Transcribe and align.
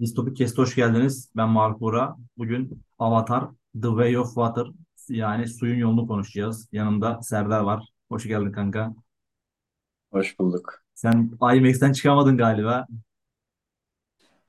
Distopik 0.00 0.36
Kest'e 0.36 0.62
hoş 0.62 0.74
geldiniz. 0.74 1.30
Ben 1.36 1.48
Mark 1.48 1.80
Bora. 1.80 2.16
Bugün 2.36 2.82
Avatar 2.98 3.48
The 3.82 3.88
Way 3.88 4.18
of 4.18 4.26
Water 4.26 4.66
yani 5.08 5.48
suyun 5.48 5.78
yolunu 5.78 6.06
konuşacağız. 6.06 6.68
Yanımda 6.72 7.22
Serdar 7.22 7.60
var. 7.60 7.88
Hoş 8.08 8.26
geldin 8.26 8.52
kanka. 8.52 8.94
Hoş 10.12 10.38
bulduk. 10.38 10.82
Sen 10.94 11.30
IMAX'ten 11.54 11.92
çıkamadın 11.92 12.36
galiba. 12.36 12.86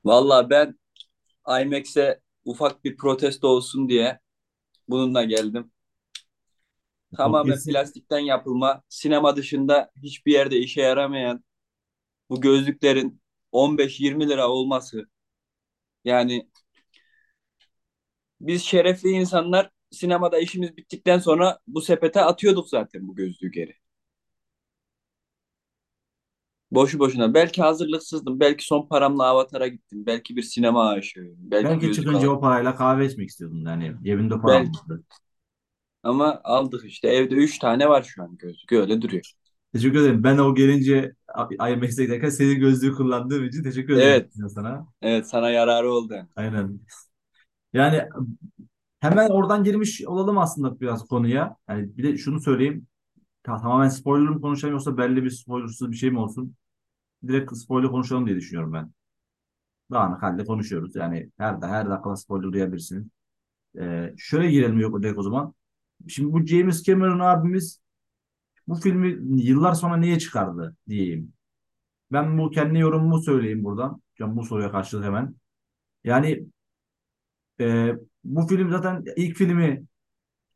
Valla 0.04 0.50
ben 0.50 0.78
IMAX'e 1.62 2.20
ufak 2.44 2.84
bir 2.84 2.96
protesto 2.96 3.48
olsun 3.48 3.88
diye 3.88 4.20
bununla 4.88 5.24
geldim. 5.24 5.72
Tamamen 7.16 7.42
Podcast'i 7.42 7.70
plastikten 7.70 8.18
yapılma, 8.18 8.82
sinema 8.88 9.36
dışında 9.36 9.90
hiçbir 10.02 10.32
yerde 10.32 10.58
işe 10.58 10.80
yaramayan 10.82 11.44
bu 12.30 12.40
gözlüklerin 12.40 13.20
15-20 13.52 14.28
lira 14.28 14.48
olması. 14.48 15.06
Yani 16.04 16.48
biz 18.40 18.62
şerefli 18.62 19.08
insanlar 19.08 19.70
sinemada 19.90 20.38
işimiz 20.38 20.76
bittikten 20.76 21.18
sonra 21.18 21.58
bu 21.66 21.80
sepete 21.80 22.20
atıyorduk 22.20 22.68
zaten 22.68 23.08
bu 23.08 23.16
gözlüğü 23.16 23.50
geri. 23.50 23.74
Boşu 26.70 26.98
boşuna. 26.98 27.34
Belki 27.34 27.62
hazırlıksızdım. 27.62 28.40
Belki 28.40 28.66
son 28.66 28.86
paramla 28.86 29.24
Avatar'a 29.26 29.68
gittim. 29.68 30.06
Belki 30.06 30.36
bir 30.36 30.42
sinema 30.42 30.88
aşığıyım. 30.88 31.36
Belki 31.38 31.64
belki 31.64 31.86
gözlük 31.86 32.04
çıkınca 32.04 32.30
o 32.30 32.40
parayla 32.40 32.74
kahve 32.74 33.06
içmek 33.06 33.28
istiyordun. 33.28 33.64
Yani 33.66 33.94
cebinde 34.04 34.40
param 34.40 34.64
Belki. 34.64 34.78
vardı. 34.78 35.04
Ama 36.02 36.40
aldık 36.44 36.84
işte. 36.84 37.08
Evde 37.08 37.34
3 37.34 37.58
tane 37.58 37.88
var 37.88 38.02
şu 38.02 38.22
an 38.22 38.36
gözlük. 38.36 38.72
Öyle 38.72 39.02
duruyor. 39.02 39.32
Teşekkür 39.72 40.00
ederim. 40.00 40.24
Ben 40.24 40.38
o 40.38 40.54
gelince 40.54 41.14
IMAX'e 41.68 42.04
giderken 42.04 42.28
senin 42.30 42.60
gözlüğü 42.60 42.94
kullandığım 42.94 43.44
için 43.44 43.62
teşekkür 43.62 43.92
ederim 43.94 44.08
Evet. 44.08 44.32
sana. 44.54 44.86
Evet 45.02 45.28
sana 45.28 45.50
yararı 45.50 45.90
oldu. 45.92 46.14
Aynen. 46.36 46.80
Yani 47.72 48.08
hemen 49.00 49.30
oradan 49.30 49.64
girmiş 49.64 50.02
olalım 50.06 50.38
aslında 50.38 50.80
biraz 50.80 51.06
konuya. 51.08 51.56
Yani 51.68 51.96
bir 51.96 52.02
de 52.04 52.18
şunu 52.18 52.40
söyleyeyim. 52.40 52.86
Ta- 53.44 53.62
tamamen 53.62 53.88
spoiler 53.88 54.28
mı 54.30 54.40
konuşalım 54.40 54.74
yoksa 54.74 54.98
belli 54.98 55.24
bir 55.24 55.30
spoilersız 55.30 55.92
bir 55.92 55.96
şey 55.96 56.10
mi 56.10 56.20
olsun? 56.20 56.56
Direkt 57.28 57.56
spoiler 57.58 57.90
konuşalım 57.90 58.26
diye 58.26 58.36
düşünüyorum 58.36 58.72
ben. 58.72 58.92
Dağınık 59.90 60.22
halde 60.22 60.44
konuşuyoruz. 60.44 60.96
Yani 60.96 61.30
her, 61.38 61.54
her 61.62 61.90
dakika 61.90 62.16
spoiler 62.16 62.52
duyabilirsiniz. 62.52 63.06
Ee, 63.80 64.14
şöyle 64.18 64.50
girelim 64.50 64.80
yok 64.80 65.02
direkt 65.02 65.18
o 65.18 65.22
zaman. 65.22 65.54
Şimdi 66.08 66.32
bu 66.32 66.46
James 66.46 66.84
Cameron 66.84 67.20
abimiz 67.20 67.80
bu 68.68 68.74
filmi 68.74 69.42
yıllar 69.42 69.74
sonra 69.74 69.96
niye 69.96 70.18
çıkardı 70.18 70.76
diyeyim. 70.88 71.32
Ben 72.12 72.38
bu 72.38 72.50
kendi 72.50 72.78
yorumumu 72.78 73.22
söyleyeyim 73.22 73.64
buradan. 73.64 74.02
Can 74.18 74.36
bu 74.36 74.44
soruya 74.44 74.72
karşılık 74.72 75.04
hemen. 75.04 75.34
Yani 76.04 76.46
e, 77.60 77.94
bu 78.24 78.46
film 78.46 78.70
zaten 78.70 79.04
ilk 79.16 79.36
filmi 79.36 79.84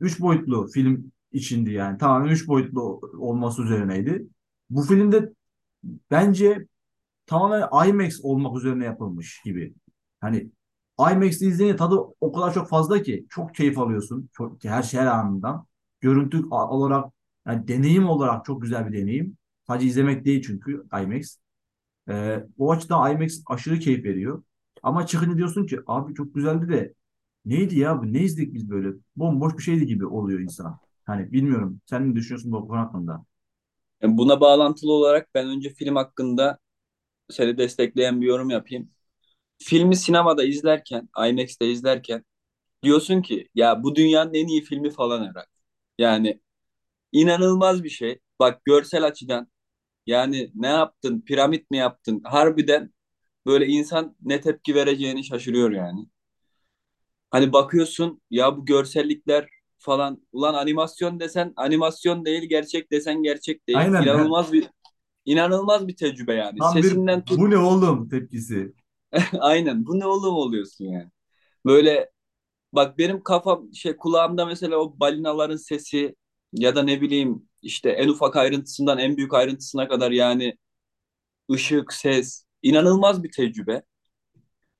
üç 0.00 0.20
boyutlu 0.20 0.66
film 0.66 1.12
içindi 1.33 1.72
yani. 1.72 1.98
Tamamen 1.98 2.28
üç 2.30 2.48
boyutlu 2.48 3.00
olması 3.19 3.62
üzerineydi. 3.62 4.27
Bu 4.70 4.83
filmde 4.83 5.33
bence 6.11 6.66
tamamen 7.27 7.89
IMAX 7.89 8.20
olmak 8.22 8.56
üzerine 8.58 8.84
yapılmış 8.84 9.42
gibi. 9.44 9.74
Hani 10.20 10.50
IMAX'te 10.98 11.46
izleyince 11.46 11.77
tadı 11.77 11.96
o 12.20 12.33
kadar 12.33 12.55
çok 12.55 12.68
fazla 12.68 13.02
ki 13.02 13.27
çok 13.30 13.55
keyif 13.55 13.78
alıyorsun. 13.78 14.30
Çok, 14.33 14.64
her 14.64 14.83
şey 14.83 15.00
her 15.00 15.06
anından. 15.06 15.66
Görüntü 16.00 16.44
olarak 16.50 17.12
yani 17.47 17.69
deneyim 17.69 18.09
olarak 18.09 18.45
çok 18.45 18.62
güzel 18.62 18.87
bir 18.92 18.98
deneyim. 18.98 19.37
Sadece 19.67 19.87
izlemek 19.87 20.25
değil 20.25 20.42
çünkü 20.47 20.84
IMAX. 21.03 21.37
Ee, 22.11 22.45
o 22.59 22.73
açıdan 22.73 23.12
IMAX 23.12 23.42
aşırı 23.47 23.78
keyif 23.78 24.05
veriyor. 24.05 24.42
Ama 24.83 25.06
çıkınca 25.06 25.36
diyorsun 25.36 25.67
ki 25.67 25.78
abi 25.86 26.14
çok 26.14 26.34
güzeldi 26.34 26.69
de 26.73 26.95
neydi 27.45 27.78
ya 27.78 28.03
bu 28.03 28.12
ne 28.12 28.23
izledik 28.23 28.55
biz 28.55 28.70
böyle 28.70 28.89
bomboş 29.17 29.59
bir 29.59 29.62
şeydi 29.62 29.86
gibi 29.86 30.06
oluyor 30.06 30.41
insan. 30.41 30.79
Hani 31.07 31.33
bilmiyorum 31.33 31.80
sen 31.86 32.11
ne 32.11 32.17
düşünüyorsun 32.17 32.52
bu 32.52 32.68
konu 32.68 32.80
hakkında? 32.80 33.24
Buna 34.02 34.41
bağlantılı 34.41 34.92
olarak 34.92 35.35
ben 35.35 35.48
önce 35.48 35.70
film 35.70 35.97
hakkında 35.97 36.58
seni 37.30 37.58
destekleyen 37.58 38.23
bir 38.23 38.27
yorum 38.27 38.51
yapayım. 38.51 38.91
Filmi 39.58 39.97
sinemada 39.97 40.45
izlerken, 40.45 41.08
IMAX'te 41.29 41.67
izlerken 41.70 42.24
diyorsun 42.83 43.23
ki 43.23 43.48
ya 43.57 43.83
bu 43.83 43.97
dünyanın 43.97 44.35
en 44.35 44.48
iyi 44.48 44.63
filmi 44.63 44.91
falan 44.91 45.20
herhalde. 45.23 45.47
Yani 45.98 46.41
inanılmaz 47.14 47.85
bir 47.85 47.89
şey. 47.89 48.19
Bak 48.41 48.64
görsel 48.64 49.05
açıdan 49.07 49.48
yani 50.07 50.51
ne 50.55 50.67
yaptın, 50.67 51.20
piramit 51.20 51.70
mi 51.70 51.77
yaptın? 51.77 52.20
Harbiden 52.25 52.91
böyle 53.47 53.67
insan 53.67 54.17
ne 54.23 54.41
tepki 54.41 54.75
vereceğini 54.75 55.24
şaşırıyor 55.24 55.70
yani. 55.70 56.07
Hani 57.30 57.53
bakıyorsun 57.53 58.23
ya 58.30 58.57
bu 58.57 58.67
görsellikler 58.67 59.48
falan 59.79 60.27
ulan 60.33 60.55
animasyon 60.55 61.20
desen 61.20 61.53
animasyon 61.57 62.24
değil, 62.24 62.42
gerçek 62.48 62.92
desen 62.92 63.23
gerçek 63.23 63.69
değil. 63.69 63.79
Aynen. 63.79 64.03
İnanılmaz 64.03 64.53
bir 64.53 64.69
inanılmaz 65.24 65.89
bir 65.89 65.97
tecrübe 65.97 66.35
yani. 66.35 66.58
Tam 66.58 66.77
bir 66.77 66.83
Sesinden 66.83 67.24
tut 67.24 67.39
bu 67.39 67.51
ne 67.51 67.58
oğlum 67.58 68.08
tepkisi. 68.08 68.74
aynen 69.41 69.86
bu 69.86 69.98
ne 69.98 70.07
oğlum 70.07 70.35
oluyorsun 70.35 70.85
yani. 70.85 71.11
Böyle 71.67 72.11
bak 72.73 72.98
benim 72.98 73.23
kafam 73.23 73.74
şey 73.74 73.97
kulağımda 73.97 74.47
mesela 74.47 74.77
o 74.77 75.01
balinaların 75.01 75.57
sesi 75.57 76.14
ya 76.55 76.77
da 76.77 76.83
ne 76.83 77.01
bileyim 77.01 77.48
işte 77.63 77.91
en 77.91 78.09
ufak 78.09 78.37
ayrıntısından 78.37 78.98
en 78.98 79.17
büyük 79.17 79.35
ayrıntısına 79.35 79.89
kadar 79.89 80.11
yani 80.11 80.57
ışık, 81.53 81.92
ses 81.92 82.45
inanılmaz 82.63 83.23
bir 83.25 83.33
tecrübe. 83.33 83.83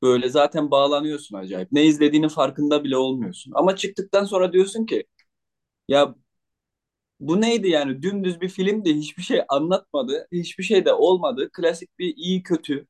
Böyle 0.03 0.29
zaten 0.29 0.71
bağlanıyorsun 0.71 1.37
acayip. 1.37 1.73
Ne 1.73 1.85
izlediğinin 1.85 2.29
farkında 2.29 2.85
bile 2.85 2.97
olmuyorsun. 2.97 3.53
Ama 3.55 3.77
çıktıktan 3.77 4.25
sonra 4.25 4.53
diyorsun 4.53 4.87
ki 4.87 5.05
ya 5.89 6.15
bu 7.21 7.41
neydi 7.41 7.69
yani 7.69 8.03
dümdüz 8.03 8.41
bir 8.41 8.49
filmdi. 8.49 8.95
Hiçbir 8.95 9.23
şey 9.23 9.43
anlatmadı. 9.49 10.29
Hiçbir 10.33 10.65
şey 10.65 10.85
de 10.85 10.93
olmadı. 10.93 11.51
Klasik 11.53 11.99
bir 11.99 12.17
iyi 12.17 12.43
kötü. 12.43 12.87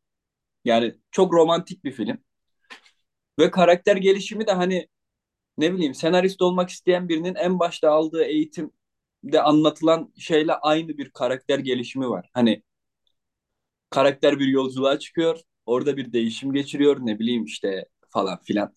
Yani 0.66 0.94
çok 1.12 1.34
romantik 1.34 1.84
bir 1.84 1.92
film. 1.92 2.18
Ve 3.38 3.50
karakter 3.50 3.96
gelişimi 3.96 4.46
de 4.46 4.52
hani 4.52 4.88
ne 5.58 5.74
bileyim 5.74 5.94
senarist 5.94 6.42
olmak 6.42 6.70
isteyen 6.70 7.08
birinin 7.08 7.34
en 7.34 7.58
başta 7.58 7.90
aldığı 7.90 8.24
eğitimde 8.24 9.42
anlatılan 9.42 10.12
şeyle 10.18 10.54
aynı 10.54 10.88
bir 10.98 11.10
karakter 11.10 11.58
gelişimi 11.58 12.10
var. 12.10 12.30
Hani 12.34 12.62
karakter 13.90 14.38
bir 14.38 14.46
yolculuğa 14.46 14.98
çıkıyor. 14.98 15.40
Orada 15.66 15.96
bir 15.96 16.12
değişim 16.12 16.52
geçiriyor 16.52 16.96
ne 17.00 17.18
bileyim 17.18 17.44
işte 17.44 17.86
falan 18.08 18.38
filan. 18.42 18.74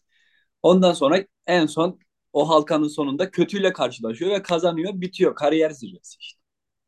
Ondan 0.63 0.93
sonra 0.93 1.25
en 1.47 1.65
son 1.65 1.99
o 2.33 2.49
halkanın 2.49 2.87
sonunda 2.87 3.31
kötüyle 3.31 3.73
karşılaşıyor 3.73 4.31
ve 4.31 4.41
kazanıyor. 4.41 5.01
Bitiyor. 5.01 5.35
Kariyer 5.35 5.69
zirvesi 5.69 6.17
işte. 6.19 6.41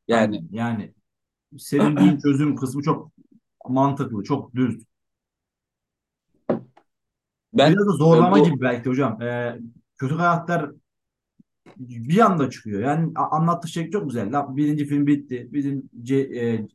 Yani 0.07 0.35
Aynen 0.35 0.47
yani 0.51 0.93
sevindiğin 1.57 2.17
çözüm 2.23 2.55
kısmı 2.55 2.83
çok 2.83 3.11
mantıklı, 3.69 4.23
çok 4.23 4.55
düz. 4.55 4.83
ben 7.53 7.73
Biraz 7.73 7.87
da 7.87 7.93
e, 7.93 7.97
zorlama 7.97 8.39
bu 8.39 8.43
gibi 8.43 8.61
belki 8.61 8.89
hocam. 8.89 9.21
Ee, 9.21 9.59
kötü 9.99 10.17
karakter 10.17 10.71
bir 11.77 12.19
anda 12.19 12.49
çıkıyor. 12.49 12.81
Yani 12.81 13.13
anlattığı 13.15 13.67
şey 13.67 13.91
çok 13.91 14.09
güzel. 14.09 14.33
La, 14.33 14.57
birinci 14.57 14.85
film 14.85 15.07
bitti. 15.07 15.47
Bizim 15.51 15.89
C, 16.03 16.15
e, 16.15 16.67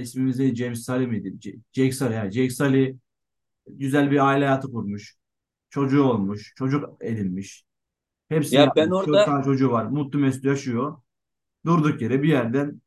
ismimiz 0.00 0.38
neydi? 0.38 0.56
James 0.56 0.86
Sully 0.86 1.06
miydi? 1.06 1.40
C, 1.40 1.56
Jake 1.72 1.92
Sully. 1.92 2.14
Yani. 2.14 2.32
Jake 2.32 2.50
Sully 2.50 2.96
güzel 3.66 4.10
bir 4.10 4.26
aile 4.26 4.46
hayatı 4.46 4.72
kurmuş. 4.72 5.16
Çocuğu 5.70 6.04
olmuş. 6.04 6.52
Çocuk 6.56 6.88
edinmiş. 7.00 7.64
Hepsini 8.28 8.60
ya 8.60 8.72
ben 8.76 8.82
yapmış. 8.82 8.98
Dört 8.98 9.08
orada 9.08 9.24
tane 9.24 9.44
çocuğu 9.44 9.70
var. 9.70 9.84
Mutlu 9.86 10.18
mesut 10.18 10.44
yaşıyor. 10.44 10.96
Durduk 11.66 12.02
yere 12.02 12.22
bir 12.22 12.28
yerden 12.28 12.80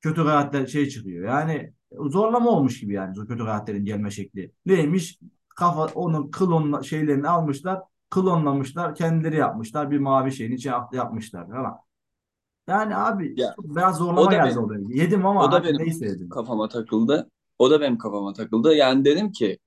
kötü 0.00 0.22
karakter 0.22 0.66
şey 0.66 0.88
çıkıyor. 0.88 1.28
Yani 1.28 1.72
zorlama 1.92 2.50
olmuş 2.50 2.80
gibi 2.80 2.92
yani 2.92 3.14
kötü 3.14 3.38
karakterin 3.38 3.84
gelme 3.84 4.10
şekli. 4.10 4.52
Neymiş? 4.66 5.18
Kafa 5.48 5.86
onun 5.86 6.30
klon 6.30 6.82
şeylerini 6.82 7.28
almışlar. 7.28 7.80
Klonlamışlar. 8.10 8.94
Kendileri 8.94 9.36
yapmışlar. 9.36 9.90
Bir 9.90 9.98
mavi 9.98 10.32
şeyin 10.32 10.52
içine 10.52 10.74
yapmışlar 10.92 11.48
falan. 11.48 11.78
Yani 12.68 12.96
abi 12.96 13.40
ya 13.40 13.52
çok 13.56 13.76
biraz 13.76 14.00
o 14.00 14.04
zorlama 14.04 14.30
da 14.30 14.34
geldi 14.36 14.48
benim 14.48 14.64
oraya. 14.64 15.02
Yedim 15.02 15.26
ama 15.26 15.44
o 15.44 15.52
da 15.52 15.64
benim 15.64 15.78
neyse 15.78 16.06
yedim. 16.06 16.28
kafama 16.28 16.68
takıldı. 16.68 17.30
O 17.58 17.70
da 17.70 17.80
benim 17.80 17.98
kafama 17.98 18.32
takıldı. 18.32 18.74
Yani 18.74 19.04
dedim 19.04 19.32
ki 19.32 19.58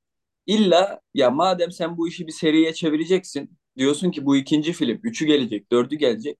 illa 0.47 0.99
ya 1.13 1.31
madem 1.31 1.71
sen 1.71 1.97
bu 1.97 2.07
işi 2.07 2.27
bir 2.27 2.31
seriye 2.31 2.73
çevireceksin 2.73 3.57
diyorsun 3.77 4.11
ki 4.11 4.25
bu 4.25 4.35
ikinci 4.35 4.73
film, 4.73 4.99
üçü 5.03 5.25
gelecek, 5.25 5.71
dördü 5.71 5.95
gelecek. 5.95 6.37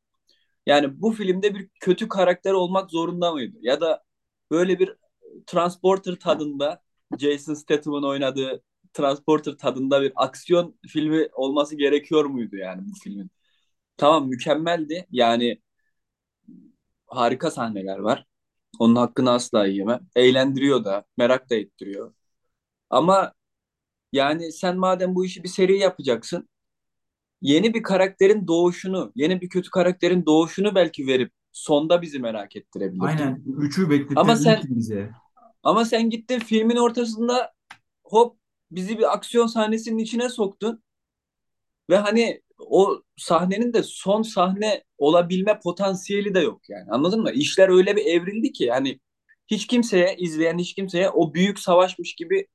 Yani 0.65 1.01
bu 1.01 1.11
filmde 1.11 1.56
bir 1.56 1.69
kötü 1.79 2.07
karakter 2.09 2.53
olmak 2.53 2.91
zorunda 2.91 3.31
mıydı? 3.31 3.57
Ya 3.61 3.81
da 3.81 4.03
böyle 4.51 4.79
bir 4.79 4.95
Transporter 5.47 6.15
tadında 6.15 6.81
Jason 7.19 7.53
Statham'ın 7.53 8.03
oynadığı 8.03 8.63
Transporter 8.94 9.54
tadında 9.57 10.01
bir 10.01 10.13
aksiyon 10.16 10.75
filmi 10.88 11.30
olması 11.34 11.75
gerekiyor 11.78 12.25
muydu 12.25 12.56
yani 12.56 12.81
bu 12.88 12.94
filmin? 13.04 13.31
Tamam 13.98 14.30
mükemmeldi. 14.30 15.07
Yani 15.12 15.62
harika 17.07 17.51
sahneler 17.51 17.98
var. 18.00 18.25
Onun 18.80 18.95
hakkını 18.95 19.31
asla 19.31 19.66
yiyemem. 19.66 20.00
Eğlendiriyor 20.16 20.86
da, 20.86 21.06
merak 21.18 21.50
da 21.50 21.56
ettiriyor. 21.56 22.13
Ama 22.92 23.34
Yani 24.13 24.54
sen 24.54 24.78
madem 24.78 25.16
bu 25.16 25.25
işi 25.25 25.44
bir 25.44 25.50
seri 25.50 25.80
yapacaksın, 25.80 26.50
yeni 27.42 27.74
bir 27.74 27.84
karakterin 27.84 28.48
doğuşunu, 28.48 29.12
yeni 29.16 29.42
bir 29.42 29.50
kötü 29.50 29.69
karakterin 29.72 30.25
doğuşunu 30.25 30.75
belki 30.75 31.07
verip 31.07 31.31
sonda 31.51 32.01
bizi 32.01 32.19
merak 32.19 32.56
ettirebilirdin. 32.56 33.06
Aynen. 33.06 33.44
Üçü 33.57 33.90
Ama 34.16 34.36
sen 34.36 34.63
bekletebilirsin 34.63 34.75
bize. 34.78 35.12
ama 35.63 35.86
sen 35.86 36.10
gittin 36.10 36.40
filmin 36.40 36.75
ortasında 36.75 37.54
hop 38.04 38.38
bizi 38.75 38.97
bir 38.99 39.13
aksiyon 39.13 39.47
sahnesinin 39.47 39.97
içine 39.97 40.29
soktun 40.29 40.83
ve 41.89 41.97
hani 41.97 42.41
o 42.59 43.01
sahnenin 43.17 43.73
de 43.73 43.83
son 43.83 44.21
sahne 44.21 44.83
olabilme 44.97 45.59
potansiyeli 45.59 46.35
de 46.35 46.39
yok 46.39 46.61
yani. 46.69 46.91
Anladın 46.91 47.21
mı? 47.21 47.31
İşler 47.31 47.69
öyle 47.69 47.95
bir 47.95 48.05
evrildi 48.05 48.51
ki 48.51 48.71
hani 48.71 48.99
hiç 49.47 49.67
kimseye 49.67 50.15
izleyen 50.17 50.57
hiç 50.57 50.73
kimseye 50.73 51.09
o 51.09 51.33
büyük 51.33 51.59
savaşmış 51.59 52.15
gibi 52.15 52.47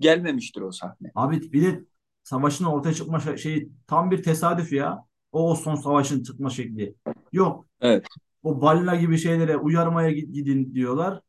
gelmemiştir 0.00 0.60
o 0.60 0.72
sahne. 0.72 1.10
Abi 1.14 1.52
bir 1.52 1.62
de 1.62 1.84
savaşın 2.22 2.64
ortaya 2.64 2.94
çıkma 2.94 3.20
şey 3.20 3.36
şeyi 3.36 3.68
tam 3.86 4.10
bir 4.10 4.22
tesadüf 4.22 4.72
ya. 4.72 5.06
O, 5.32 5.50
o 5.50 5.54
son 5.54 5.74
savaşın 5.74 6.22
çıkma 6.22 6.50
şekli. 6.50 6.94
Yok. 7.32 7.66
Evet. 7.80 8.06
O 8.42 8.60
balina 8.60 8.96
gibi 8.96 9.18
şeylere 9.18 9.56
uyarmaya 9.56 10.10
gi- 10.10 10.32
gidin 10.32 10.74
diyorlar. 10.74 11.20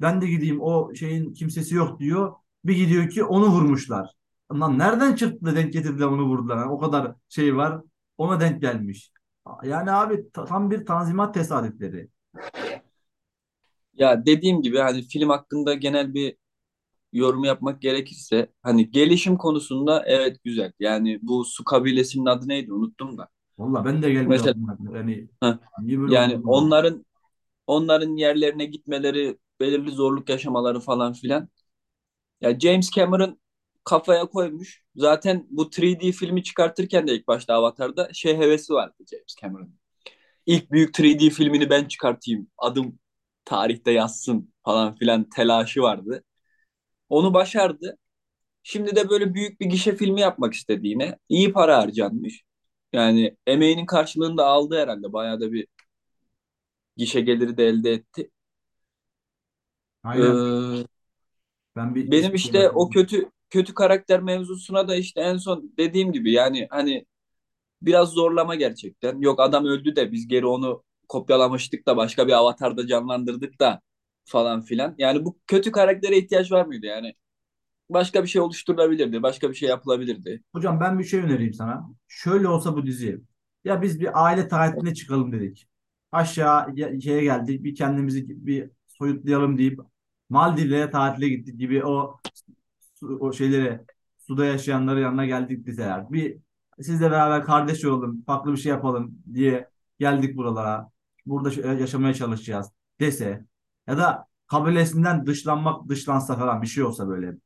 Ben 0.00 0.20
de 0.20 0.26
gideyim 0.26 0.60
o 0.60 0.94
şeyin 0.94 1.34
kimsesi 1.34 1.74
yok 1.74 2.00
diyor. 2.00 2.32
Bir 2.66 2.76
gidiyor 2.76 3.10
ki 3.10 3.24
onu 3.24 3.46
vurmuşlar. 3.46 4.10
Lan 4.52 4.78
nereden 4.78 5.14
çıktı 5.14 5.46
da 5.46 5.56
denk 5.56 5.72
getirdiler 5.72 6.06
onu 6.06 6.22
vurdular. 6.22 6.56
Yani 6.56 6.70
o 6.70 6.78
kadar 6.78 7.14
şey 7.28 7.56
var. 7.56 7.80
Ona 8.18 8.40
denk 8.40 8.60
gelmiş. 8.60 9.12
Yani 9.64 9.90
abi 9.92 10.30
ta- 10.32 10.44
tam 10.44 10.70
bir 10.70 10.86
tanzimat 10.86 11.34
tesadüfleri. 11.34 12.08
Ya 13.94 14.26
dediğim 14.26 14.62
gibi 14.62 14.78
hani 14.78 15.02
film 15.02 15.28
hakkında 15.28 15.74
genel 15.74 16.14
bir 16.14 16.36
yorum 17.12 17.44
yapmak 17.44 17.82
gerekirse 17.82 18.48
hani 18.62 18.90
gelişim 18.90 19.36
konusunda 19.36 20.04
evet 20.06 20.36
güzel. 20.44 20.72
Yani 20.80 21.18
bu 21.22 21.44
su 21.44 21.64
kabilesinin 21.64 22.26
adı 22.26 22.48
neydi 22.48 22.72
unuttum 22.72 23.18
da. 23.18 23.28
Valla 23.58 23.84
ben 23.84 24.02
de 24.02 24.10
gelmiyor 24.12 24.30
Mesela. 24.30 24.56
Yani 24.94 25.28
heh, 25.42 25.58
yani 26.10 26.40
onların 26.44 27.06
onların 27.66 28.16
yerlerine 28.16 28.64
gitmeleri, 28.64 29.38
belirli 29.60 29.90
zorluk 29.90 30.28
yaşamaları 30.28 30.80
falan 30.80 31.12
filan. 31.12 31.48
Ya 32.40 32.58
James 32.60 32.90
Cameron 32.90 33.40
kafaya 33.84 34.26
koymuş. 34.26 34.82
Zaten 34.96 35.46
bu 35.50 35.70
3D 35.78 36.12
filmi 36.12 36.42
çıkartırken 36.42 37.06
de 37.08 37.14
ilk 37.14 37.28
başta 37.28 37.54
Avatar'da 37.54 38.10
şey 38.12 38.36
hevesi 38.38 38.72
vardı 38.74 38.94
James 39.10 39.36
Cameron'ın. 39.42 39.78
İlk 40.46 40.72
büyük 40.72 41.00
3D 41.00 41.30
filmini 41.30 41.70
ben 41.70 41.84
çıkartayım. 41.84 42.48
Adım 42.58 42.98
tarihte 43.44 43.90
yazsın 43.92 44.54
falan 44.64 44.96
filan 44.96 45.30
telaşı 45.30 45.82
vardı. 45.82 46.24
Onu 47.08 47.34
başardı. 47.34 47.98
Şimdi 48.64 48.96
de 48.96 49.10
böyle 49.10 49.34
büyük 49.34 49.60
bir 49.60 49.66
gişe 49.66 49.96
filmi 49.96 50.22
yapmak 50.22 50.54
istediğine 50.54 51.18
iyi 51.28 51.52
para 51.52 51.78
harcanmış. 51.78 52.44
Yani 52.92 53.36
emeğinin 53.46 53.86
karşılığını 53.86 54.36
da 54.38 54.46
aldı 54.46 54.80
herhalde. 54.82 55.12
Bayağı 55.12 55.40
da 55.40 55.52
bir 55.52 55.68
gişe 56.96 57.20
geliri 57.20 57.56
de 57.56 57.64
elde 57.68 57.90
etti. 57.92 58.30
Aynen. 60.02 60.40
Ee, 60.40 60.86
Ben 61.76 61.94
bir 61.94 62.10
benim 62.10 62.24
şey 62.24 62.34
işte 62.34 62.70
o 62.70 62.90
kötü 62.90 63.30
kötü 63.50 63.74
karakter 63.74 64.20
mevzusuna 64.20 64.88
da 64.88 64.96
işte 64.96 65.20
en 65.20 65.36
son 65.36 65.72
dediğim 65.78 66.12
gibi 66.12 66.32
yani 66.32 66.66
hani 66.70 67.06
biraz 67.82 68.10
zorlama 68.10 68.54
gerçekten. 68.54 69.20
Yok 69.20 69.40
adam 69.40 69.64
öldü 69.66 69.96
de 69.96 70.12
biz 70.12 70.28
geri 70.28 70.46
onu 70.46 70.82
kopyalamıştık 71.08 71.86
da 71.86 71.96
başka 71.96 72.28
bir 72.28 72.32
avatarda 72.32 72.86
canlandırdık 72.86 73.60
da 73.60 73.80
falan 74.24 74.62
filan. 74.62 74.94
Yani 74.98 75.24
bu 75.24 75.38
kötü 75.46 75.72
karaktere 75.72 76.18
ihtiyaç 76.18 76.52
var 76.52 76.66
mıydı 76.66 76.86
yani? 76.86 77.14
Başka 77.90 78.22
bir 78.22 78.28
şey 78.28 78.42
oluşturulabilirdi, 78.42 79.22
başka 79.22 79.50
bir 79.50 79.54
şey 79.54 79.68
yapılabilirdi. 79.68 80.42
Hocam 80.54 80.80
ben 80.80 80.98
bir 80.98 81.04
şey 81.04 81.20
önereyim 81.20 81.54
sana. 81.54 81.90
Şöyle 82.08 82.48
olsa 82.48 82.76
bu 82.76 82.86
dizi. 82.86 83.20
Ya 83.64 83.82
biz 83.82 84.00
bir 84.00 84.24
aile 84.24 84.48
tatiline 84.48 84.94
çıkalım 84.94 85.32
dedik. 85.32 85.68
Aşağı 86.12 86.76
şeye 87.02 87.22
geldik. 87.22 87.64
Bir 87.64 87.74
kendimizi 87.74 88.46
bir 88.46 88.70
soyutlayalım 88.88 89.58
deyip 89.58 89.80
Maldivlere 90.28 90.90
tatile 90.90 91.28
gittik 91.28 91.58
gibi 91.58 91.84
o 91.84 92.20
o 93.02 93.32
şeylere 93.32 93.84
suda 94.18 94.44
yaşayanların 94.44 95.00
yanına 95.00 95.26
geldik 95.26 95.66
deseler. 95.66 96.12
Bir 96.12 96.38
sizle 96.80 97.10
beraber 97.10 97.44
kardeş 97.44 97.84
olalım, 97.84 98.22
farklı 98.26 98.52
bir 98.52 98.56
şey 98.56 98.70
yapalım 98.70 99.18
diye 99.34 99.68
geldik 99.98 100.36
buralara. 100.36 100.90
Burada 101.26 101.72
yaşamaya 101.72 102.14
çalışacağız 102.14 102.72
dese 103.00 103.44
ya 103.86 103.98
da 103.98 104.26
kabilesinden 104.46 105.26
dışlanmak 105.26 105.88
dışlansa 105.88 106.36
falan 106.36 106.62
bir 106.62 106.66
şey 106.66 106.84
olsa 106.84 107.08
böyle 107.08 107.36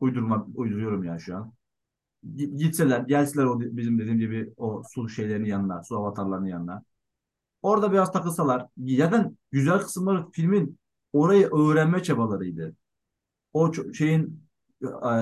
uydurma 0.00 0.46
uyduruyorum 0.54 1.04
ya 1.04 1.18
şu 1.18 1.36
an. 1.36 1.52
Gi- 2.36 2.56
Gitseler, 2.56 3.00
gelseler 3.00 3.44
o 3.44 3.60
bizim 3.60 3.98
dediğim 3.98 4.18
gibi 4.18 4.54
o 4.56 4.82
su 4.94 5.08
şeylerinin 5.08 5.46
yanına, 5.48 5.82
su 5.84 5.96
avatarlarının 5.98 6.46
yanına. 6.46 6.82
Orada 7.62 7.92
biraz 7.92 8.12
takılsalar. 8.12 8.66
Zaten 8.98 9.38
güzel 9.52 9.78
kısımları 9.80 10.30
filmin 10.30 10.78
orayı 11.18 11.46
öğrenme 11.48 12.02
çabalarıydı. 12.02 12.76
O 13.52 13.72
şeyin 13.94 14.44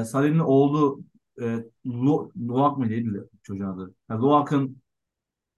e, 0.00 0.04
Salih'in 0.04 0.38
oğlu 0.38 1.04
e, 1.42 1.64
Lu- 1.86 2.32
Luak 2.48 2.78
mı 2.78 2.88
neydi 2.88 3.24
çocuğun 3.42 3.64
adı? 3.66 3.94
Ha, 4.08 4.22
Luak'ın 4.22 4.82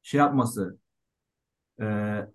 şey 0.03 0.19
yapması, 0.19 0.79
e, 1.81 2.27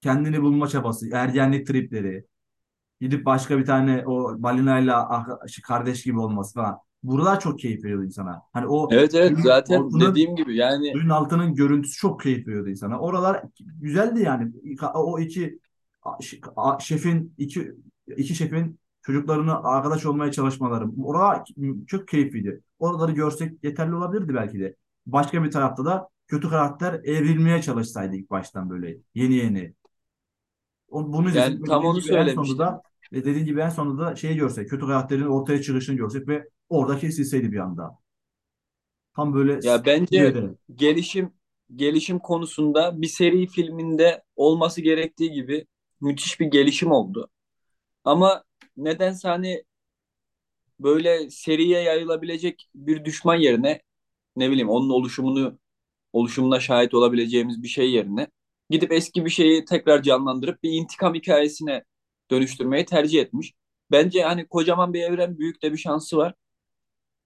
kendini 0.00 0.42
bulma 0.42 0.68
çabası, 0.68 1.08
ergenlik 1.12 1.66
tripleri, 1.66 2.26
gidip 3.00 3.26
başka 3.26 3.58
bir 3.58 3.66
tane 3.66 4.04
o 4.06 4.42
balinayla 4.44 5.02
arka- 5.10 5.48
şey, 5.48 5.62
kardeş 5.62 6.02
gibi 6.04 6.20
olması 6.20 6.54
falan. 6.54 6.78
Buralar 7.02 7.40
çok 7.40 7.60
keyif 7.60 7.84
veriyordu 7.84 8.04
insana. 8.06 8.42
Hani 8.52 8.66
o 8.68 8.90
Evet 8.90 9.14
evet 9.14 9.38
suyun 9.38 9.42
zaten 9.42 9.92
altının 9.92 10.00
dediğim 10.00 10.36
gibi 10.36 10.56
yani 10.56 10.94
suyun 10.94 11.10
altının 11.10 11.54
görüntüsü 11.54 11.98
çok 11.98 12.22
keyif 12.22 12.48
veriyordu 12.48 12.70
insana. 12.70 13.00
Oralar 13.00 13.44
güzeldi 13.80 14.22
yani. 14.22 14.52
O 14.94 15.20
iki 15.20 15.60
şefin 16.80 17.34
iki 17.38 17.72
iki 18.16 18.34
şefin 18.34 18.78
çocuklarını 19.02 19.64
arkadaş 19.64 20.06
olmaya 20.06 20.32
çalışmaları. 20.32 20.84
Orada 21.04 21.44
çok 21.86 22.08
keyifliydi. 22.08 22.60
Oraları 22.78 23.12
görsek 23.12 23.64
yeterli 23.64 23.94
olabilirdi 23.94 24.34
belki 24.34 24.60
de. 24.60 24.76
Başka 25.06 25.44
bir 25.44 25.50
tarafta 25.50 25.84
da 25.84 26.08
kötü 26.26 26.48
karakter 26.48 26.94
evrilmeye 26.94 27.62
çalışsaydı 27.62 28.16
ilk 28.16 28.30
baştan 28.30 28.70
böyle 28.70 28.96
yeni 29.14 29.34
yeni. 29.34 29.74
Bunu 30.90 31.36
yani 31.36 31.62
tam 31.62 31.84
onu 31.84 32.00
gibi 32.00 32.14
en 32.14 32.26
sonunda 32.26 32.34
söylemiştim. 32.34 32.58
da 32.58 32.82
ve 33.12 33.24
dediğin 33.24 33.44
gibi 33.46 33.60
en 33.60 33.68
sonunda 33.68 34.06
da 34.06 34.16
şeyi 34.16 34.36
görsek, 34.36 34.70
kötü 34.70 34.86
karakterin 34.86 35.26
ortaya 35.26 35.62
çıkışını 35.62 35.96
görsek 35.96 36.28
ve 36.28 36.48
orada 36.68 36.98
kesilseydi 36.98 37.52
bir 37.52 37.58
anda. 37.58 37.98
Tam 39.16 39.34
böyle 39.34 39.60
Ya 39.62 39.84
bence 39.84 40.34
gelişim 40.74 41.32
gelişim 41.76 42.18
konusunda 42.18 43.02
bir 43.02 43.06
seri 43.06 43.46
filminde 43.46 44.22
olması 44.36 44.80
gerektiği 44.80 45.32
gibi 45.32 45.66
müthiş 46.04 46.40
bir 46.40 46.46
gelişim 46.46 46.92
oldu. 46.92 47.30
Ama 48.04 48.44
nedense 48.76 49.28
hani 49.28 49.64
böyle 50.80 51.30
seriye 51.30 51.80
yayılabilecek 51.80 52.68
bir 52.74 53.04
düşman 53.04 53.36
yerine 53.36 53.82
ne 54.36 54.50
bileyim 54.50 54.68
onun 54.68 54.90
oluşumunu 54.90 55.58
oluşumuna 56.12 56.60
şahit 56.60 56.94
olabileceğimiz 56.94 57.62
bir 57.62 57.68
şey 57.68 57.92
yerine 57.92 58.28
gidip 58.70 58.92
eski 58.92 59.24
bir 59.24 59.30
şeyi 59.30 59.64
tekrar 59.64 60.02
canlandırıp 60.02 60.62
bir 60.62 60.72
intikam 60.72 61.14
hikayesine 61.14 61.84
dönüştürmeyi 62.30 62.84
tercih 62.84 63.20
etmiş. 63.22 63.54
Bence 63.90 64.22
hani 64.22 64.48
kocaman 64.48 64.94
bir 64.94 65.02
evren 65.02 65.38
büyük 65.38 65.62
de 65.62 65.72
bir 65.72 65.78
şansı 65.78 66.16
var. 66.16 66.34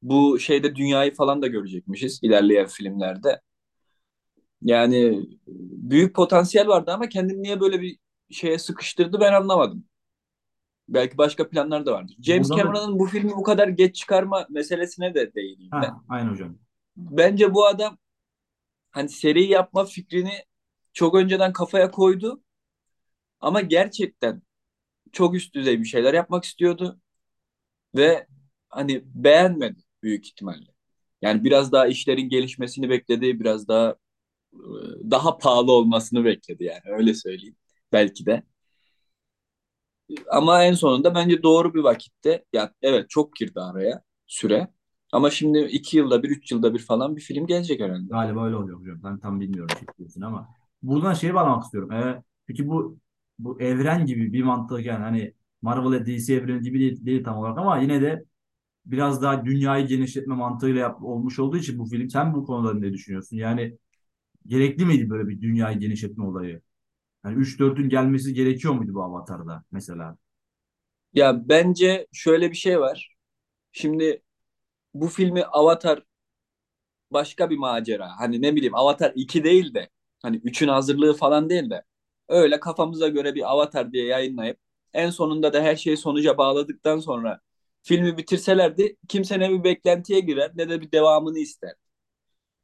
Bu 0.03 0.39
şeyde 0.39 0.77
dünyayı 0.77 1.15
falan 1.15 1.43
da 1.43 1.47
görecekmişiz 1.47 2.21
ilerleyen 2.23 2.67
filmlerde. 2.67 3.41
Yani 4.63 5.27
büyük 5.91 6.15
potansiyel 6.15 6.69
vardı 6.69 6.91
ama 6.93 7.09
kendini 7.09 7.43
niye 7.43 7.61
böyle 7.61 7.81
bir 7.81 7.99
şeye 8.31 8.59
sıkıştırdı 8.59 9.21
ben 9.21 9.33
anlamadım. 9.33 9.85
Belki 10.89 11.19
başka 11.19 11.49
planlar 11.49 11.87
da 11.87 11.93
vardır. 11.93 12.17
James 12.21 12.51
Burada 12.51 12.63
da 12.63 12.67
Cameron'ın 12.67 12.99
bu 12.99 13.07
filmi 13.07 13.31
bu 13.31 13.43
kadar 13.43 13.69
geç 13.69 13.97
çıkarma 13.97 14.47
meselesine 14.51 15.15
de 15.15 15.35
değineyim 15.35 15.73
ben. 15.73 15.81
ha, 15.81 16.05
aynı 16.09 16.31
hocam. 16.31 16.59
Bence 16.97 17.55
bu 17.55 17.67
adam 17.67 17.99
hani 18.91 19.09
seri 19.09 19.45
yapma 19.45 19.85
fikrini 19.85 20.45
çok 20.93 21.15
önceden 21.15 21.53
kafaya 21.53 21.91
koydu 21.91 22.43
ama 23.41 23.61
gerçekten 23.61 24.43
çok 25.13 25.35
üst 25.35 25.55
düzey 25.55 25.81
bir 25.81 25.85
şeyler 25.85 26.15
yapmak 26.15 26.45
istiyordu 26.45 27.01
ve 27.97 28.27
hani 28.69 29.03
beğenmedi 29.05 29.83
büyük 30.03 30.27
ihtimalle. 30.27 30.75
Yani 31.23 31.45
biraz 31.45 31.73
daha 31.73 31.87
işlerin 31.87 32.29
gelişmesini 32.29 32.91
bekledi, 32.91 33.41
biraz 33.41 33.69
daha 33.69 33.97
e, 34.53 34.59
daha 35.11 35.39
pahalı 35.39 35.73
olmasını 35.73 36.25
bekledi 36.25 36.65
yani 36.65 36.83
öyle 36.85 37.15
söyleyeyim 37.15 37.57
belki 37.93 38.27
de. 38.27 38.43
Ama 40.31 40.65
en 40.65 40.73
sonunda 40.75 41.15
bence 41.15 41.43
doğru 41.43 41.75
bir 41.75 41.81
vakitte 41.81 42.45
ya 42.53 42.73
evet 42.83 43.11
çok 43.11 43.37
girdi 43.37 43.61
araya 43.61 44.03
süre. 44.27 44.69
Ama 45.13 45.31
şimdi 45.31 45.59
iki 45.59 45.97
yılda 45.97 46.23
bir, 46.23 46.31
üç 46.31 46.53
yılda 46.53 46.75
bir 46.75 46.79
falan 46.79 47.17
bir 47.17 47.21
film 47.21 47.47
gelecek 47.47 47.81
herhalde. 47.81 48.07
Galiba 48.11 48.47
öyle 48.47 48.57
oluyor 48.57 48.81
hocam. 48.81 49.01
Ben 49.05 49.19
tam 49.19 49.41
bilmiyorum 49.41 49.77
şekilde 49.81 50.27
ama. 50.27 50.49
Buradan 50.83 51.15
şeye 51.15 51.35
bağlamak 51.35 51.65
istiyorum. 51.65 51.93
Ee, 51.93 52.23
peki 52.47 52.69
bu 52.69 52.99
bu 53.39 53.61
evren 53.61 54.07
gibi 54.07 54.33
bir 54.33 54.43
mantık 54.43 54.87
yani 54.87 55.03
hani 55.03 55.35
Marvel 55.63 55.93
ve 56.01 56.07
DC 56.07 56.35
evreni 56.35 56.63
gibi 56.63 56.79
değil, 56.81 57.07
değil 57.07 57.25
tam 57.25 57.37
olarak 57.39 57.59
ama 57.59 57.79
yine 57.79 58.03
de 58.03 58.25
biraz 58.87 59.23
daha 59.23 59.45
dünyayı 59.47 59.87
genişletme 59.87 60.35
mantığıyla 60.35 60.81
yap, 60.81 61.03
olmuş 61.05 61.39
olduğu 61.39 61.57
için 61.57 61.79
bu 61.81 61.87
film 61.87 62.11
sen 62.11 62.35
bu 62.35 62.47
konuda 62.47 62.75
ne 62.75 62.93
düşünüyorsun? 62.93 63.37
Yani 63.37 63.79
gerekli 64.47 64.87
miydi 64.87 65.11
böyle 65.11 65.29
bir 65.29 65.43
dünyayı 65.43 65.79
genişletme 65.79 66.25
olayı? 66.25 66.63
Yani 67.25 67.37
üç 67.37 67.59
dörtün 67.61 67.89
gelmesi 67.89 68.35
gerekiyor 68.35 68.75
muydu 68.75 68.95
bu 68.95 69.03
Avatar'da 69.03 69.65
mesela? 69.71 70.17
Ya 71.13 71.49
bence 71.49 72.07
şöyle 72.13 72.51
bir 72.51 72.57
şey 72.57 72.81
var. 72.81 73.17
Şimdi 73.73 74.23
bu 74.95 75.09
filmi 75.09 75.45
Avatar 75.45 76.05
başka 77.11 77.51
bir 77.51 77.57
macera. 77.59 78.11
Hani 78.19 78.43
ne 78.43 78.57
bileyim 78.57 78.75
Avatar 78.75 79.13
2 79.15 79.45
değil 79.45 79.75
de 79.75 79.89
hani 80.23 80.37
üçün 80.45 80.69
hazırlığı 80.69 81.15
falan 81.15 81.51
değil 81.51 81.71
de 81.71 81.85
öyle 82.29 82.61
kafamıza 82.61 83.09
göre 83.09 83.35
bir 83.35 83.51
Avatar 83.53 83.93
diye 83.93 84.05
yayınlayıp 84.07 84.59
en 84.93 85.11
sonunda 85.11 85.53
da 85.53 85.63
her 85.63 85.77
şeyi 85.77 85.97
sonuca 85.97 86.39
bağladıktan 86.39 86.99
sonra 87.01 87.41
filmi 87.83 88.17
bitirselerdi 88.19 88.97
kimse 89.09 89.41
ne 89.41 89.51
bir 89.51 89.65
beklentiye 89.65 90.21
girer 90.21 90.53
ne 90.57 90.69
de 90.69 90.81
bir 90.81 90.93
devamını 90.93 91.39
ister. 91.39 91.73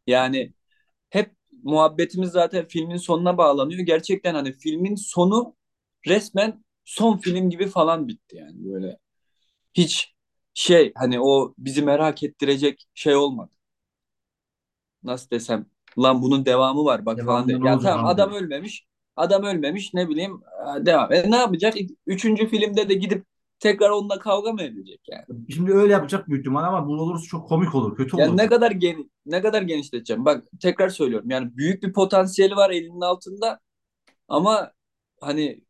Yani 0.07 0.53
muhabbetimiz 1.65 2.31
zaten 2.31 2.69
filmin 2.69 2.97
sonuna 2.99 3.39
bağlanıyor. 3.39 3.81
Gerçekten 3.81 4.35
hani 4.35 4.53
filmin 4.53 4.95
sonu 4.97 5.57
resmen 6.09 6.65
son 6.85 7.19
film 7.19 7.51
gibi 7.51 7.67
falan 7.69 8.09
bitti 8.09 8.37
yani 8.37 8.65
böyle. 8.73 8.99
Hiç 9.75 10.15
şey 10.55 10.93
hani 10.97 11.21
o 11.21 11.55
bizi 11.59 11.83
merak 11.83 12.23
ettirecek 12.23 12.87
şey 12.95 13.17
olmadı. 13.17 13.53
Nasıl 15.03 15.31
desem 15.31 15.67
lan 15.99 16.23
bunun 16.23 16.45
devamı 16.47 16.85
var 16.85 17.07
bak 17.07 17.23
falan 17.23 17.49
Devamında 17.49 17.53
de. 17.53 17.59
ne 17.59 17.65
Ya 17.65 17.79
olacak 17.79 18.01
tamam 18.05 18.05
adam 18.05 18.33
ölmemiş. 18.33 18.87
Adam 19.17 19.45
ölmemiş 19.45 19.95
ne 19.95 20.09
bileyim 20.09 20.41
e, 20.83 20.87
devam. 20.87 21.13
E 21.13 21.31
ne 21.31 21.37
yapacak? 21.37 21.75
Üçüncü 22.07 22.47
filmde 22.49 22.89
de 22.89 22.95
gidip 22.95 23.27
tekrar 23.59 23.91
onunla 23.91 24.19
kavga 24.19 24.53
mı 24.53 24.63
edecek 24.63 25.01
yani? 25.09 25.25
Şimdi 25.55 25.73
öyle 25.73 25.93
yapacak 25.93 26.29
büyük 26.29 26.41
ihtimal 26.41 26.65
ama 26.65 26.87
bu 26.87 26.93
olursa 26.93 27.27
çok 27.29 27.49
komik 27.49 27.75
olur, 27.75 27.97
kötü 27.97 28.17
Yani 28.17 28.31
olur. 28.31 28.37
ne 28.37 28.47
kadar 28.49 28.71
gen 28.71 29.11
ne 29.27 29.43
kadar 29.43 29.63
genişleteceğim? 29.63 30.25
Bak 30.25 30.45
tekrar 30.61 30.89
söylüyorum. 30.89 31.31
Yani 31.31 31.57
büyük 31.57 31.83
bir 31.83 31.93
potansiyeli 31.93 32.57
var 32.57 32.71
elinin 32.71 33.01
altında 33.01 33.61
ama 34.29 34.73
hani 35.21 35.63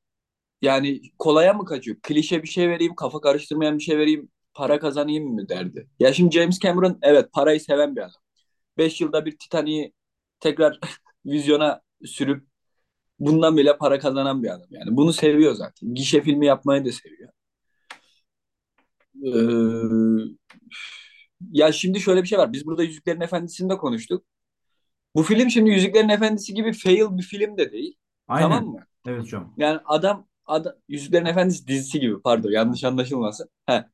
yani 0.63 1.03
kolaya 1.19 1.55
mı 1.55 1.65
kaçıyor? 1.65 1.97
Klişe 2.03 2.43
bir 2.43 2.49
şey 2.49 2.71
vereyim, 2.71 2.95
kafa 2.95 3.21
karıştırmayan 3.21 3.79
bir 3.79 3.83
şey 3.85 3.99
vereyim, 3.99 4.31
para 4.55 4.81
kazanayım 4.81 5.35
mı 5.35 5.49
derdi. 5.49 5.89
Ya 6.01 6.13
şimdi 6.15 6.35
James 6.37 6.61
Cameron 6.61 6.99
evet 7.03 7.33
parayı 7.33 7.61
seven 7.61 7.97
bir 7.97 8.01
adam. 8.01 8.23
Beş 8.79 9.01
yılda 9.01 9.27
bir 9.27 9.39
Titanic'i 9.39 9.93
tekrar 10.41 10.81
vizyona 11.27 11.83
sürüp 12.07 12.47
bundan 13.21 13.57
bile 13.57 13.79
para 13.79 13.99
kazanan 13.99 14.43
bir 14.43 14.51
adam. 14.51 14.69
Yani 14.71 14.97
bunu 14.97 15.13
seviyor 15.13 15.55
zaten. 15.55 15.95
Gişe 15.95 16.23
filmi 16.23 16.47
yapmayı 16.47 16.85
da 16.85 16.93
seviyor. 16.93 17.31
Ee, 19.25 19.31
ya 21.53 21.73
şimdi 21.73 22.01
şöyle 22.01 22.23
bir 22.23 22.29
şey 22.29 22.39
var. 22.39 22.53
Biz 22.53 22.67
burada 22.67 22.83
Yüzüklerin 22.83 23.21
Efendisi'nde 23.21 23.77
konuştuk. 23.77 24.25
Bu 25.15 25.23
film 25.23 25.51
şimdi 25.51 25.71
Yüzüklerin 25.71 26.09
Efendisi 26.09 26.55
gibi 26.55 26.73
fail 26.73 27.19
bir 27.19 27.23
film 27.23 27.59
de 27.59 27.73
değil. 27.73 27.97
Tamam 28.29 28.53
Aynen. 28.53 28.69
mı? 28.69 28.87
Evet 29.07 29.23
hocam. 29.23 29.55
Yani 29.57 29.81
adam, 29.85 30.27
adam 30.47 30.73
Yüzüklerin 30.89 31.27
Efendisi 31.27 31.67
dizisi 31.69 32.01
gibi 32.01 32.23
pardon 32.23 32.51
yanlış 32.51 32.85
anlaşılmasın. 32.85 33.49
He. 33.67 33.85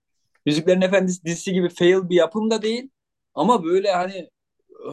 Yüzüklerin 0.47 0.81
Efendisi 0.81 1.25
dizisi 1.25 1.53
gibi 1.53 1.69
fail 1.69 2.09
bir 2.09 2.17
yapım 2.17 2.51
da 2.51 2.63
değil. 2.63 2.91
Ama 3.35 3.65
böyle 3.65 3.93
hani 3.93 4.31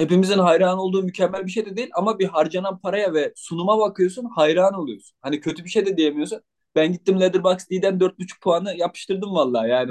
hepimizin 0.00 0.38
hayran 0.38 0.78
olduğu 0.78 1.02
mükemmel 1.02 1.46
bir 1.46 1.50
şey 1.50 1.66
de 1.66 1.76
değil. 1.76 1.90
Ama 1.94 2.18
bir 2.18 2.26
harcanan 2.26 2.78
paraya 2.80 3.14
ve 3.14 3.32
sunuma 3.36 3.78
bakıyorsun 3.78 4.24
hayran 4.24 4.74
oluyorsun. 4.74 5.16
Hani 5.20 5.40
kötü 5.40 5.64
bir 5.64 5.70
şey 5.70 5.86
de 5.86 5.96
diyemiyorsun. 5.96 6.40
Ben 6.74 6.92
gittim 6.92 7.20
Letterboxd'den 7.20 8.00
dört 8.00 8.18
buçuk 8.18 8.40
puanı 8.42 8.74
yapıştırdım 8.76 9.34
vallahi 9.34 9.70
yani. 9.70 9.90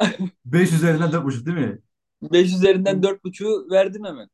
5 0.44 0.72
üzerinden 0.72 1.10
4,5 1.10 1.46
değil 1.46 1.58
mi? 1.58 1.78
5 2.22 2.54
üzerinden 2.54 3.02
dört 3.02 3.24
buçuğu 3.24 3.66
verdim 3.70 4.04
hemen. 4.04 4.28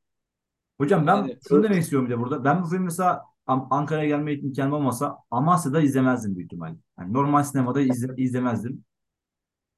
Hocam 0.78 1.06
ben 1.06 1.16
Yani 1.16 1.38
şunu 1.49 1.62
demek 1.62 1.83
istiyorum 1.83 2.09
bir 2.09 2.14
de 2.14 2.18
burada. 2.18 2.45
Ben 2.45 2.62
bu 2.62 2.68
filmi 2.68 2.85
mesela 2.85 3.23
Ankara'ya 3.47 4.06
gelme 4.06 4.35
imkanım 4.35 4.73
olmasa 4.73 5.18
Amasya'da 5.30 5.80
izlemezdim 5.80 6.37
büyük 6.37 6.47
ihtimalle. 6.52 6.76
Yani 6.99 7.12
normal 7.12 7.42
sinemada 7.42 7.80
izle, 7.80 8.14
izlemezdim. 8.16 8.85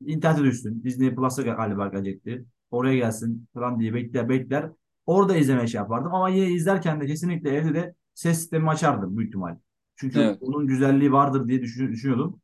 İnternete 0.06 0.44
düşsün. 0.44 0.82
Disney 0.84 1.14
Plus'a 1.14 1.42
galiba 1.42 1.88
gelecekti. 1.88 2.44
Oraya 2.70 2.96
gelsin 2.96 3.48
falan 3.54 3.80
diye 3.80 3.94
bekler 3.94 4.28
bekler. 4.28 4.70
Orada 5.06 5.36
izleme 5.36 5.66
şey 5.66 5.78
yapardım. 5.78 6.14
Ama 6.14 6.28
yine 6.28 6.50
izlerken 6.50 7.00
de 7.00 7.06
kesinlikle 7.06 7.50
evde 7.50 7.74
de 7.74 7.94
ses 8.14 8.38
sistemi 8.38 8.70
açardım 8.70 9.16
büyük 9.16 9.28
ihtimal. 9.28 9.56
Çünkü 10.00 10.20
evet. 10.20 10.38
onun 10.40 10.66
güzelliği 10.66 11.12
vardır 11.12 11.48
diye 11.48 11.62
düşün- 11.62 11.92
düşünüyordum. 11.92 12.40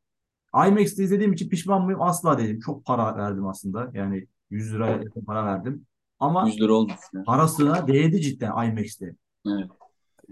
IMAX'te 0.54 1.04
izlediğim 1.04 1.32
için 1.32 1.48
pişman 1.48 1.84
mıyım? 1.84 2.02
Asla 2.02 2.38
değilim. 2.38 2.60
Çok 2.60 2.84
para 2.84 3.16
verdim 3.16 3.46
aslında. 3.46 3.90
Yani 3.94 4.26
100 4.50 4.74
liraya 4.74 4.96
yakın 4.96 5.24
para 5.24 5.46
verdim. 5.46 5.86
Ama 6.20 6.46
100 6.46 6.60
lira 6.60 6.72
olmuş. 6.72 6.94
ya. 7.12 7.22
parasına 7.24 7.86
değdi 7.88 8.20
cidden 8.20 8.68
IMAX'te. 8.68 9.14
Evet. 9.46 9.68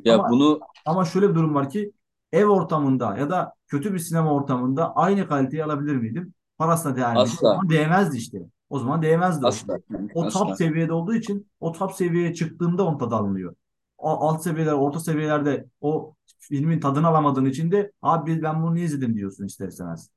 Ya 0.04 0.14
Ama 0.14 0.30
bunu 0.30 0.60
ama 0.86 1.04
şöyle 1.04 1.30
bir 1.30 1.34
durum 1.34 1.54
var 1.54 1.70
ki 1.70 1.92
ev 2.32 2.46
ortamında 2.46 3.16
ya 3.16 3.30
da 3.30 3.54
kötü 3.66 3.94
bir 3.94 3.98
sinema 3.98 4.34
ortamında 4.34 4.96
aynı 4.96 5.28
kaliteyi 5.28 5.64
alabilir 5.64 5.96
miydim? 5.96 6.34
Parasına 6.58 6.96
değer 6.96 7.12
miydi? 7.12 7.22
Asla 7.22 7.48
zaman 7.48 7.68
değmezdi 7.68 8.16
işte. 8.16 8.38
O 8.70 8.78
zaman 8.78 9.02
değmezdi 9.02 9.44
o 9.44 9.48
asla. 9.48 9.78
O 10.14 10.28
top 10.28 10.42
asla. 10.42 10.56
seviyede 10.56 10.92
olduğu 10.92 11.14
için 11.14 11.46
o 11.60 11.72
top 11.72 11.92
seviyeye 11.92 12.34
çıktığında 12.34 12.86
onun 12.86 12.98
tadı 12.98 13.14
alınıyor. 13.14 13.54
O 13.98 14.08
alt 14.08 14.42
seviyeler, 14.42 14.72
orta 14.72 15.00
seviyelerde 15.00 15.66
o 15.80 16.14
filmin 16.42 16.80
tadını 16.80 17.08
alamadığın 17.08 17.44
için 17.46 17.72
de 17.72 17.92
abi 18.02 18.42
ben 18.42 18.62
bunu 18.62 18.74
niye 18.74 18.86
izledim 18.86 19.16
diyorsun 19.16 19.46
ister 19.46 19.68
istemez. 19.68 20.10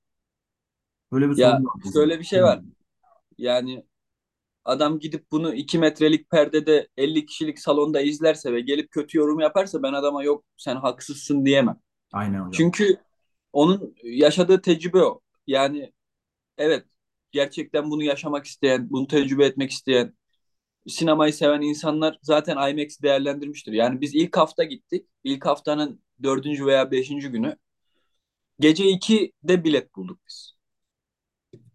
Böyle 1.12 1.30
bir 1.30 1.36
sorun 1.36 1.54
Ya 1.54 1.66
var 1.66 1.74
bizim. 1.84 1.94
şöyle 1.94 2.20
bir 2.20 2.24
şey 2.24 2.44
var. 2.44 2.62
Yani 3.40 3.86
adam 4.66 5.00
gidip 5.00 5.32
bunu 5.32 5.56
2 5.56 5.80
metrelik 5.80 6.30
perdede 6.32 6.90
50 6.98 7.28
kişilik 7.28 7.60
salonda 7.60 8.02
izlerse 8.02 8.54
ve 8.54 8.62
gelip 8.62 8.92
kötü 8.92 9.20
yorum 9.20 9.42
yaparsa 9.42 9.84
ben 9.84 9.94
adama 9.94 10.24
yok 10.24 10.46
sen 10.58 10.76
haksızsın 10.76 11.46
diyemem. 11.46 11.82
Aynen 12.12 12.40
hocam. 12.40 12.66
Çünkü 12.72 12.98
onun 13.54 13.96
yaşadığı 14.04 14.62
tecrübe 14.62 15.04
o. 15.04 15.22
Yani 15.48 15.94
evet 16.58 16.86
gerçekten 17.32 17.92
bunu 17.92 18.04
yaşamak 18.04 18.46
isteyen, 18.48 18.90
bunu 18.92 19.08
tecrübe 19.08 19.46
etmek 19.46 19.72
isteyen, 19.72 20.16
sinemayı 20.88 21.34
seven 21.34 21.62
insanlar 21.62 22.20
zaten 22.22 22.70
IMAX'i 22.72 23.04
değerlendirmiştir. 23.04 23.74
Yani 23.74 24.02
biz 24.02 24.16
ilk 24.16 24.38
hafta 24.38 24.64
gittik. 24.64 25.08
İlk 25.24 25.46
haftanın 25.46 26.02
dördüncü 26.24 26.66
veya 26.66 26.92
beşinci 26.92 27.30
günü. 27.30 27.58
Gece 28.60 28.86
2'de 28.90 29.64
bilet 29.64 29.96
bulduk 29.96 30.20
biz. 30.28 30.56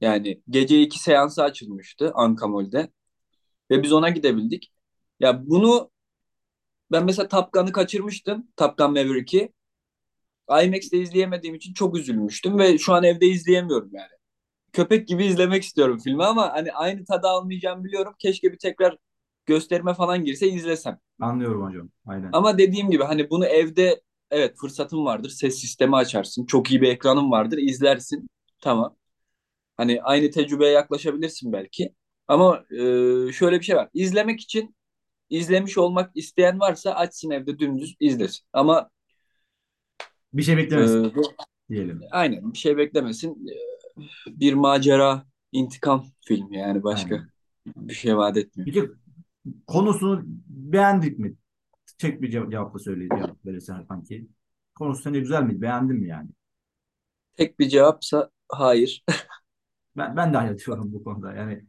Yani 0.00 0.42
gece 0.50 0.82
2 0.82 0.98
seansı 0.98 1.42
açılmıştı 1.42 2.12
Ankamol'de. 2.14 2.90
Ve 3.70 3.82
biz 3.82 3.92
ona 3.92 4.08
gidebildik. 4.08 4.72
Ya 5.20 5.46
bunu 5.46 5.90
ben 6.92 7.04
mesela 7.04 7.28
Top 7.28 7.52
Gun'ı 7.52 7.72
kaçırmıştım. 7.72 8.48
Top 8.56 8.78
Gun 8.78 8.90
Maverick'i. 8.90 9.52
IMAX'te 10.64 10.98
izleyemediğim 10.98 11.54
için 11.54 11.74
çok 11.74 11.96
üzülmüştüm 11.98 12.58
ve 12.58 12.78
şu 12.78 12.94
an 12.94 13.04
evde 13.04 13.26
izleyemiyorum 13.26 13.90
yani. 13.92 14.10
Köpek 14.72 15.08
gibi 15.08 15.26
izlemek 15.26 15.62
istiyorum 15.62 15.98
filmi 16.04 16.24
ama 16.24 16.52
hani 16.52 16.72
aynı 16.72 17.04
tadı 17.04 17.28
almayacağımı 17.28 17.84
biliyorum. 17.84 18.14
Keşke 18.18 18.52
bir 18.52 18.58
tekrar 18.58 18.96
gösterime 19.46 19.94
falan 19.94 20.24
girse 20.24 20.48
izlesem. 20.48 20.98
Anlıyorum 21.20 21.66
hocam. 21.66 21.90
Aynen. 22.06 22.30
Ama 22.32 22.58
dediğim 22.58 22.90
gibi 22.90 23.04
hani 23.04 23.30
bunu 23.30 23.46
evde 23.46 24.00
evet 24.30 24.56
fırsatın 24.60 25.04
vardır. 25.04 25.30
Ses 25.30 25.60
sistemi 25.60 25.96
açarsın. 25.96 26.46
Çok 26.46 26.70
iyi 26.70 26.80
bir 26.82 26.88
ekranın 26.88 27.30
vardır. 27.30 27.58
izlersin. 27.58 28.28
Tamam. 28.60 28.96
Hani 29.76 30.02
aynı 30.02 30.30
tecrübeye 30.30 30.72
yaklaşabilirsin 30.72 31.52
belki. 31.52 31.94
Ama 32.28 32.64
e, 32.70 33.32
şöyle 33.32 33.60
bir 33.60 33.64
şey 33.64 33.76
var. 33.76 33.88
İzlemek 33.94 34.40
için 34.40 34.76
izlemiş 35.30 35.78
olmak 35.78 36.12
isteyen 36.16 36.60
varsa 36.60 36.92
açsın 36.94 37.30
evde 37.30 37.58
dümdüz 37.58 37.96
izlesin. 38.00 38.46
Ama 38.52 38.90
Bir 40.32 40.42
şey 40.42 40.56
e, 40.56 40.56
beklemesin 40.56 41.14
bu- 41.14 41.34
diyelim. 41.70 42.00
aynen 42.10 42.52
bir 42.52 42.58
şey 42.58 42.76
beklemesin. 42.76 43.48
E, 43.48 43.54
Bir 44.40 44.54
macera, 44.54 45.26
intikam 45.52 46.06
filmi 46.20 46.58
yani 46.58 46.82
başka 46.84 47.16
Aynen. 47.16 47.30
bir 47.66 47.94
şey 47.94 48.16
vaat 48.16 48.36
etmiyor. 48.36 48.66
Peki 48.66 48.90
konusunu 49.66 50.22
beğendik 50.46 51.18
mi? 51.18 51.36
Tek 52.00 52.22
bir 52.22 52.32
cev- 52.32 52.50
cevapla 52.50 52.78
söyle 52.78 53.08
cevap 53.08 53.46
verirsen 53.46 53.86
kanki. 53.86 54.28
Konusu 54.74 55.02
sence 55.02 55.20
güzel 55.20 55.42
miydi? 55.42 55.62
Beğendin 55.62 55.96
mi 55.96 56.08
yani? 56.08 56.28
Tek 57.36 57.58
bir 57.58 57.68
cevapsa 57.68 58.30
hayır. 58.48 59.04
Ben, 59.96 60.16
ben 60.16 60.32
de 60.32 60.38
aynı 60.38 60.58
diyorum 60.58 60.92
bu 60.92 61.04
konuda. 61.04 61.32
Yani 61.34 61.64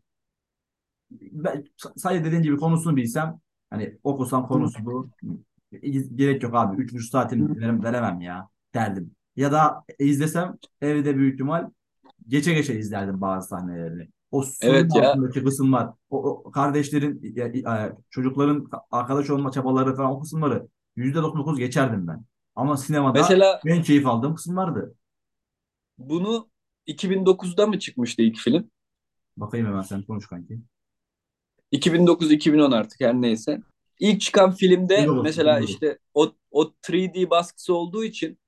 ben, 1.11 1.65
sadece 1.97 2.25
dediğin 2.25 2.43
gibi 2.43 2.57
konusunu 2.57 2.95
bilsem 2.95 3.39
hani 3.69 3.97
okusam 4.03 4.47
konusu 4.47 4.85
bu. 4.85 5.09
Gerek 6.15 6.43
yok 6.43 6.55
abi. 6.55 6.81
Üç 6.81 6.93
buçuk 6.93 7.09
saatimi 7.09 7.59
verem- 7.59 7.83
veremem 7.83 8.21
ya 8.21 8.49
derdim. 8.73 9.11
Ya 9.35 9.51
da 9.51 9.83
izlesem 9.99 10.57
evde 10.81 11.17
büyük 11.17 11.33
ihtimal 11.33 11.69
geçe 12.27 12.53
geçe 12.53 12.79
izlerdim 12.79 13.21
bazı 13.21 13.47
sahnelerini. 13.47 14.09
O 14.31 14.41
suyun 14.41 14.73
Evet 14.73 14.95
ya 14.95 15.09
altındaki 15.11 15.43
kısımlar, 15.43 15.89
o, 16.09 16.17
o 16.29 16.51
kardeşlerin, 16.51 17.33
ya- 17.35 17.51
ya- 17.53 17.97
çocukların 18.09 18.69
arkadaş 18.91 19.29
olma 19.29 19.51
çabaları 19.51 19.95
falan 19.95 20.11
o 20.11 20.19
kısımları 20.19 20.67
%99 20.95 21.57
geçerdim 21.59 22.07
ben. 22.07 22.25
Ama 22.55 22.77
sinemada 22.77 23.19
mesela 23.19 23.61
en 23.65 23.83
keyif 23.83 24.07
aldığım 24.07 24.35
kısımlardı. 24.35 24.95
bunu 25.97 26.49
2009'da 26.87 27.67
mı 27.67 27.79
çıkmıştı 27.79 28.21
ilk 28.21 28.37
film? 28.37 28.69
Bakayım 29.37 29.67
hemen 29.67 29.81
sen 29.81 30.03
konuş 30.03 30.27
kanki. 30.27 30.59
2009-2010 31.71 32.75
artık 32.75 33.01
her 33.01 33.13
neyse. 33.13 33.61
İlk 33.99 34.21
çıkan 34.21 34.51
filmde 34.51 34.93
2009, 34.93 35.23
mesela 35.23 35.59
2009. 35.59 35.69
işte 35.69 35.99
o, 36.13 36.33
o 36.51 36.71
3D 36.83 37.29
baskısı 37.29 37.73
olduğu 37.73 38.03
için 38.03 38.39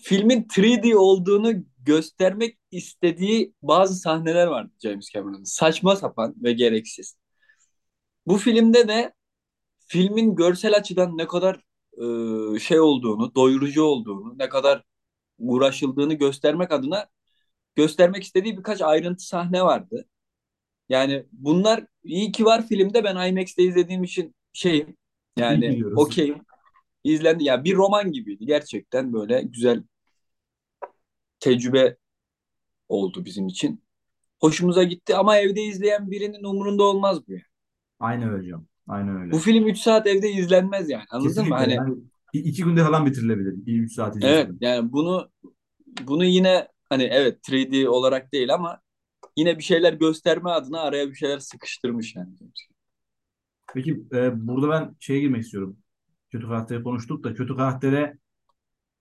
filmin 0.00 0.42
3D 0.42 0.94
olduğunu 0.96 1.52
göstermek 1.88 2.58
istediği 2.70 3.54
bazı 3.62 3.94
sahneler 3.94 4.46
vardı 4.46 4.72
James 4.82 5.10
Cameron'ın. 5.10 5.44
Saçma 5.44 5.96
sapan 5.96 6.34
ve 6.42 6.52
gereksiz. 6.52 7.18
Bu 8.26 8.36
filmde 8.36 8.88
de 8.88 9.14
filmin 9.78 10.36
görsel 10.36 10.76
açıdan 10.76 11.18
ne 11.18 11.26
kadar 11.26 11.56
e, 12.56 12.58
şey 12.58 12.80
olduğunu, 12.80 13.34
doyurucu 13.34 13.82
olduğunu, 13.82 14.38
ne 14.38 14.48
kadar 14.48 14.82
uğraşıldığını 15.38 16.14
göstermek 16.14 16.72
adına 16.72 17.08
göstermek 17.76 18.22
istediği 18.22 18.58
birkaç 18.58 18.82
ayrıntı 18.82 19.26
sahne 19.26 19.62
vardı. 19.62 20.04
Yani 20.88 21.26
bunlar 21.32 21.86
iyi 22.04 22.32
ki 22.32 22.44
var 22.44 22.66
filmde 22.68 23.04
ben 23.04 23.28
IMAX'te 23.28 23.62
izlediğim 23.62 24.04
için 24.04 24.34
şeyim 24.52 24.96
yani 25.36 25.82
okeyim. 25.96 26.38
İzlendi 27.04 27.44
ya 27.44 27.64
bir 27.64 27.76
roman 27.76 28.12
gibiydi 28.12 28.46
gerçekten 28.46 29.12
böyle 29.12 29.42
güzel 29.42 29.82
tecrübe 31.50 31.96
oldu 32.88 33.24
bizim 33.24 33.46
için. 33.46 33.84
Hoşumuza 34.40 34.82
gitti 34.82 35.16
ama 35.16 35.38
evde 35.38 35.62
izleyen 35.62 36.10
birinin 36.10 36.44
umurunda 36.44 36.82
olmaz 36.84 37.28
bu. 37.28 37.32
yani. 37.32 37.42
Aynen 38.00 38.28
öyle 38.28 38.42
hocam. 38.42 38.66
Aynen 38.88 39.16
Bu 39.16 39.22
öyle. 39.22 39.38
film 39.38 39.66
3 39.68 39.78
saat 39.78 40.06
evde 40.06 40.30
izlenmez 40.32 40.90
yani. 40.90 41.04
Anladın 41.10 41.28
mı? 41.28 41.34
Kesinlikle 41.34 41.54
Hani 41.54 41.74
yani 41.74 41.96
iki 42.32 42.64
günde 42.64 42.84
falan 42.84 43.06
bitirilebilir. 43.06 43.54
3 43.66 43.92
saat 43.92 44.16
evet 44.16 44.46
izlesen. 44.46 44.58
yani 44.60 44.92
bunu 44.92 45.30
bunu 46.08 46.24
yine 46.24 46.68
hani 46.88 47.02
evet 47.02 47.38
3D 47.48 47.88
olarak 47.88 48.32
değil 48.32 48.54
ama 48.54 48.80
yine 49.36 49.58
bir 49.58 49.62
şeyler 49.62 49.92
gösterme 49.92 50.50
adına 50.50 50.80
araya 50.80 51.10
bir 51.10 51.14
şeyler 51.14 51.38
sıkıştırmış 51.38 52.16
yani. 52.16 52.28
Peki 53.74 54.04
e, 54.12 54.46
burada 54.48 54.68
ben 54.70 54.96
şeye 55.00 55.20
girmek 55.20 55.42
istiyorum. 55.42 55.76
Kötü 56.30 56.46
karakteri 56.46 56.82
konuştuk 56.82 57.24
da 57.24 57.34
kötü 57.34 57.56
karaktere 57.56 58.18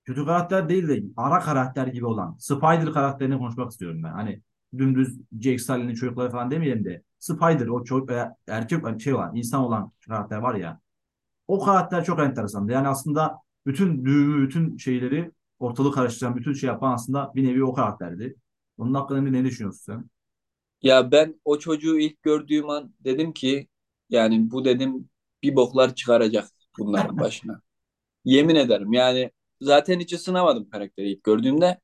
kötü 0.08 0.26
karakter 0.26 0.70
değil 0.70 0.88
de 0.88 1.04
ara 1.18 1.40
karakter 1.40 1.88
gibi 1.88 2.06
olan 2.06 2.36
Spider 2.40 2.94
karakterini 2.94 3.38
konuşmak 3.38 3.72
istiyorum 3.72 4.04
ben. 4.04 4.12
Hani 4.12 4.42
dümdüz 4.78 5.20
Jake 5.42 5.60
Sully'nin 5.60 5.94
çocukları 5.96 6.32
falan 6.32 6.52
demeyelim 6.52 6.86
de 6.86 7.04
Spider 7.20 7.68
o 7.68 7.84
çocuk 7.84 8.12
e, 8.12 8.30
erkek 8.48 9.02
şey 9.02 9.14
olan 9.14 9.36
insan 9.36 9.62
olan 9.62 9.92
karakter 10.08 10.38
var 10.38 10.56
ya 10.56 10.80
o 11.48 11.66
karakter 11.66 12.04
çok 12.04 12.20
enteresandı. 12.20 12.72
Yani 12.72 12.88
aslında 12.88 13.38
bütün 13.66 14.06
düğümü 14.06 14.48
bütün 14.48 14.78
şeyleri 14.78 15.32
ortalığı 15.60 15.92
karıştıran 15.92 16.36
bütün 16.36 16.54
şey 16.54 16.68
yapan 16.68 16.94
aslında 16.94 17.32
bir 17.36 17.44
nevi 17.44 17.64
o 17.64 17.74
karakterdi. 17.74 18.36
Onun 18.78 18.94
hakkında 18.94 19.22
ne 19.22 19.46
düşünüyorsun 19.46 19.82
sen? 19.86 20.10
Ya 20.82 21.12
ben 21.12 21.42
o 21.46 21.60
çocuğu 21.60 22.00
ilk 22.00 22.24
gördüğüm 22.24 22.70
an 22.70 22.94
dedim 23.00 23.34
ki 23.34 23.68
yani 24.10 24.52
bu 24.52 24.66
dedim 24.66 25.10
bir 25.44 25.56
boklar 25.56 25.96
çıkaracak 25.96 26.48
bunların 26.80 27.18
başına. 27.20 27.62
Yemin 28.26 28.56
ederim 28.56 28.94
yani 28.94 29.32
zaten 29.62 30.00
hiç 30.00 30.14
ısınamadım 30.14 30.70
karakteri 30.70 31.12
ilk 31.12 31.24
gördüğümde. 31.24 31.80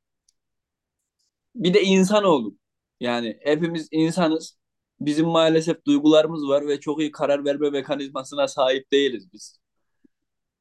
Bir 1.56 1.74
de 1.74 1.84
insanoğlu. 1.84 2.58
Yani 3.00 3.38
hepimiz 3.44 3.88
insanız. 3.92 4.58
Bizim 5.00 5.26
maalesef 5.28 5.86
duygularımız 5.86 6.48
var 6.48 6.68
ve 6.68 6.80
çok 6.80 7.00
iyi 7.02 7.12
karar 7.12 7.46
verme 7.46 7.70
mekanizmasına 7.70 8.48
sahip 8.48 8.92
değiliz 8.92 9.34
biz. 9.34 9.60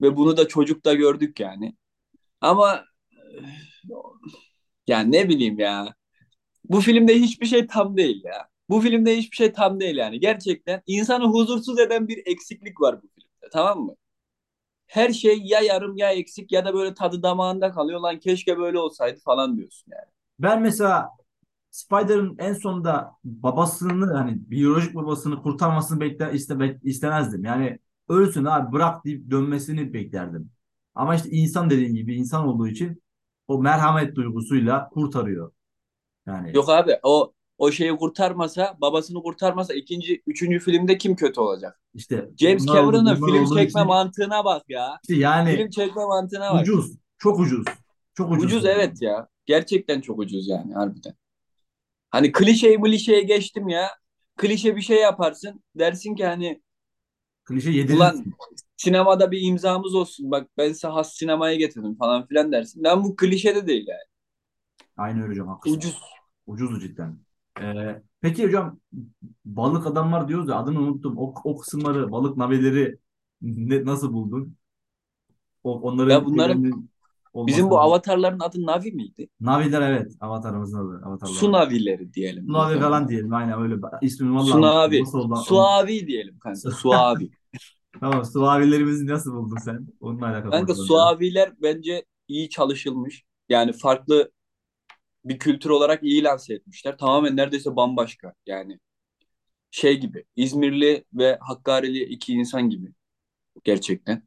Ve 0.02 0.16
bunu 0.16 0.36
da 0.36 0.48
çocukta 0.48 0.94
gördük 0.94 1.40
yani. 1.40 1.76
Ama 2.42 2.84
yani 4.86 5.12
ne 5.12 5.28
bileyim 5.28 5.58
ya. 5.58 5.94
Bu 6.64 6.80
filmde 6.80 7.14
hiçbir 7.20 7.46
şey 7.46 7.68
tam 7.68 7.98
değil 7.98 8.24
ya. 8.24 8.48
Bu 8.70 8.80
filmde 8.80 9.16
hiçbir 9.18 9.36
şey 9.36 9.52
tam 9.52 9.80
değil 9.80 9.96
yani. 9.96 10.20
Gerçekten 10.20 10.82
insanı 10.86 11.24
huzursuz 11.24 11.80
eden 11.80 12.08
bir 12.08 12.22
eksiklik 12.26 12.80
var 12.80 13.02
bu 13.02 13.08
filmde. 13.08 13.50
Tamam 13.52 13.80
mı? 13.86 13.96
Her 14.92 15.12
şey 15.12 15.38
ya 15.44 15.60
yarım 15.60 15.96
ya 15.96 16.12
eksik 16.12 16.52
ya 16.52 16.64
da 16.64 16.74
böyle 16.74 16.94
tadı 16.94 17.22
damağında 17.22 17.70
kalıyor. 17.72 18.00
Lan 18.00 18.18
keşke 18.18 18.58
böyle 18.58 18.78
olsaydı 18.78 19.20
falan 19.24 19.56
diyorsun 19.56 19.92
yani. 19.92 20.10
Ben 20.38 20.62
mesela 20.62 21.08
Spider'ın 21.70 22.36
en 22.38 22.54
sonunda 22.54 23.12
babasını 23.24 24.14
hani 24.14 24.50
biyolojik 24.50 24.94
babasını 24.94 25.42
kurtarmasını 25.42 26.00
bekler 26.00 26.32
iste, 26.32 26.78
istemezdim. 26.82 27.44
Yani 27.44 27.78
ölsün 28.08 28.44
abi 28.44 28.72
bırak 28.72 29.04
deyip 29.04 29.30
dönmesini 29.30 29.94
beklerdim. 29.94 30.50
Ama 30.94 31.14
işte 31.14 31.30
insan 31.30 31.70
dediğin 31.70 31.94
gibi 31.94 32.16
insan 32.16 32.46
olduğu 32.48 32.68
için 32.68 33.02
o 33.48 33.58
merhamet 33.62 34.16
duygusuyla 34.16 34.88
kurtarıyor. 34.88 35.52
Yani 36.26 36.56
Yok 36.56 36.68
abi 36.68 36.98
o 37.02 37.32
o 37.62 37.72
şeyi 37.72 37.96
kurtarmasa, 37.96 38.76
babasını 38.80 39.22
kurtarmasa 39.22 39.74
ikinci, 39.74 40.22
üçüncü 40.26 40.58
filmde 40.58 40.98
kim 40.98 41.16
kötü 41.16 41.40
olacak? 41.40 41.80
işte 41.94 42.28
James 42.40 42.66
Cameron'ın 42.66 43.14
film 43.14 43.44
çekme 43.44 43.62
için 43.62 43.86
mantığına 43.86 44.44
bak 44.44 44.62
ya. 44.68 44.98
işte 45.02 45.14
yani 45.14 45.56
Film 45.56 45.70
çekme 45.70 46.04
mantığına 46.04 46.54
bak. 46.54 46.62
ucuz, 46.62 46.92
çok 47.18 47.38
ucuz, 47.40 47.64
çok 48.14 48.32
ucuz. 48.32 48.44
Ucuz 48.44 48.64
evet 48.64 49.02
ya. 49.02 49.28
Gerçekten 49.46 50.00
çok 50.00 50.18
ucuz 50.18 50.48
yani 50.48 50.74
harbiden. 50.74 51.14
Hani 52.10 52.32
klişeyi 52.32 52.80
klişeye 52.80 53.22
geçtim 53.22 53.68
ya. 53.68 53.88
Klişe 54.36 54.76
bir 54.76 54.82
şey 54.82 55.00
yaparsın. 55.00 55.64
Dersin 55.74 56.14
ki 56.14 56.26
hani 56.26 56.62
Klişe 57.44 57.70
ulan 57.70 57.76
yedirirsin. 57.76 58.34
sinemada 58.76 59.30
bir 59.30 59.40
imzamız 59.42 59.94
olsun. 59.94 60.30
Bak 60.30 60.48
ben 60.58 60.68
size 60.72 60.88
has 60.88 61.14
sinemaya 61.14 61.54
getirdim 61.54 61.94
falan 61.96 62.26
filan 62.26 62.52
dersin. 62.52 62.84
Lan 62.84 63.04
bu 63.04 63.16
klişe 63.16 63.54
de 63.54 63.66
değil 63.66 63.86
yani. 63.88 64.08
Aynen 64.96 65.22
öyle 65.22 65.30
hocam 65.30 65.48
haklısın. 65.48 65.76
Ucuz. 65.78 66.00
Ucuz 66.46 66.82
cidden. 66.82 67.18
Ee, 67.60 68.02
peki 68.20 68.44
hocam 68.46 68.80
balık 69.44 69.86
adamlar 69.86 70.28
diyoruz 70.28 70.48
ya 70.48 70.56
adını 70.56 70.80
unuttum. 70.80 71.18
O, 71.18 71.34
o 71.44 71.56
kısımları 71.58 72.12
balık 72.12 72.36
naveleri 72.36 72.98
ne, 73.42 73.84
nasıl 73.84 74.12
buldun? 74.12 74.56
O, 75.64 75.72
Ya 75.72 75.80
onların 75.82 76.24
bunların 76.24 76.54
şeylerinin 76.54 76.90
bizim 77.34 77.70
bu 77.70 77.80
avatarların 77.80 78.40
adı 78.40 78.66
Navi 78.66 78.92
miydi? 78.92 79.28
Naviler 79.40 79.82
evet. 79.82 80.12
Avatarımızın 80.20 80.78
adı. 80.78 81.00
Su 81.00 81.08
Avatarlar. 81.08 81.52
navileri 81.52 82.14
diyelim. 82.14 82.52
Navi 82.52 82.78
falan 82.80 83.08
diyelim. 83.08 83.34
Aynen 83.34 83.62
öyle. 83.62 83.76
İsmini 84.02 84.34
vallahi 84.34 84.44
unuttum. 84.44 84.60
Sunavi. 84.60 85.00
Nasıl 85.00 85.18
oldu? 85.18 85.34
Onu- 85.34 85.42
Suavi 85.42 86.06
diyelim 86.06 86.38
kanka. 86.38 86.70
Suavi. 86.70 87.30
Tamam. 88.00 88.24
Suavilerimizi 88.24 89.06
nasıl 89.06 89.32
buldun 89.32 89.56
sen? 89.56 89.86
Onunla 90.00 90.26
alakalı 90.26 90.50
Kanka 90.50 90.66
konuşalım 90.66 90.78
biraz. 90.78 90.86
Suaviler 90.86 91.52
bence 91.62 92.04
iyi 92.28 92.48
çalışılmış. 92.50 93.24
Yani 93.48 93.72
farklı 93.72 94.32
bir 95.24 95.38
kültür 95.38 95.70
olarak 95.70 96.02
iyi 96.02 96.24
lanse 96.24 96.54
etmişler. 96.54 96.98
Tamamen 96.98 97.36
neredeyse 97.36 97.76
bambaşka. 97.76 98.34
Yani 98.46 98.78
şey 99.70 100.00
gibi. 100.00 100.24
İzmirli 100.36 101.04
ve 101.14 101.38
Hakkarili 101.40 102.04
iki 102.04 102.32
insan 102.32 102.70
gibi. 102.70 102.92
Gerçekten. 103.64 104.22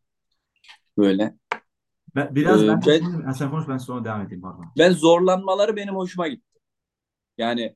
Böyle. 0.98 1.36
Ben, 2.16 2.36
biraz 2.36 2.64
Ee, 2.64 2.68
ben 2.68 2.82
ben 3.26 3.32
sen 3.32 3.52
konuş 3.52 3.68
ben 3.68 3.78
sonra 3.78 4.06
devam 4.06 4.22
edeyim 4.22 4.42
pardon. 4.42 4.66
ben 4.78 4.92
zorlanmaları 4.92 5.76
benim 5.76 5.96
hoşuma 5.96 6.28
gitti. 6.28 6.60
Yani 7.38 7.76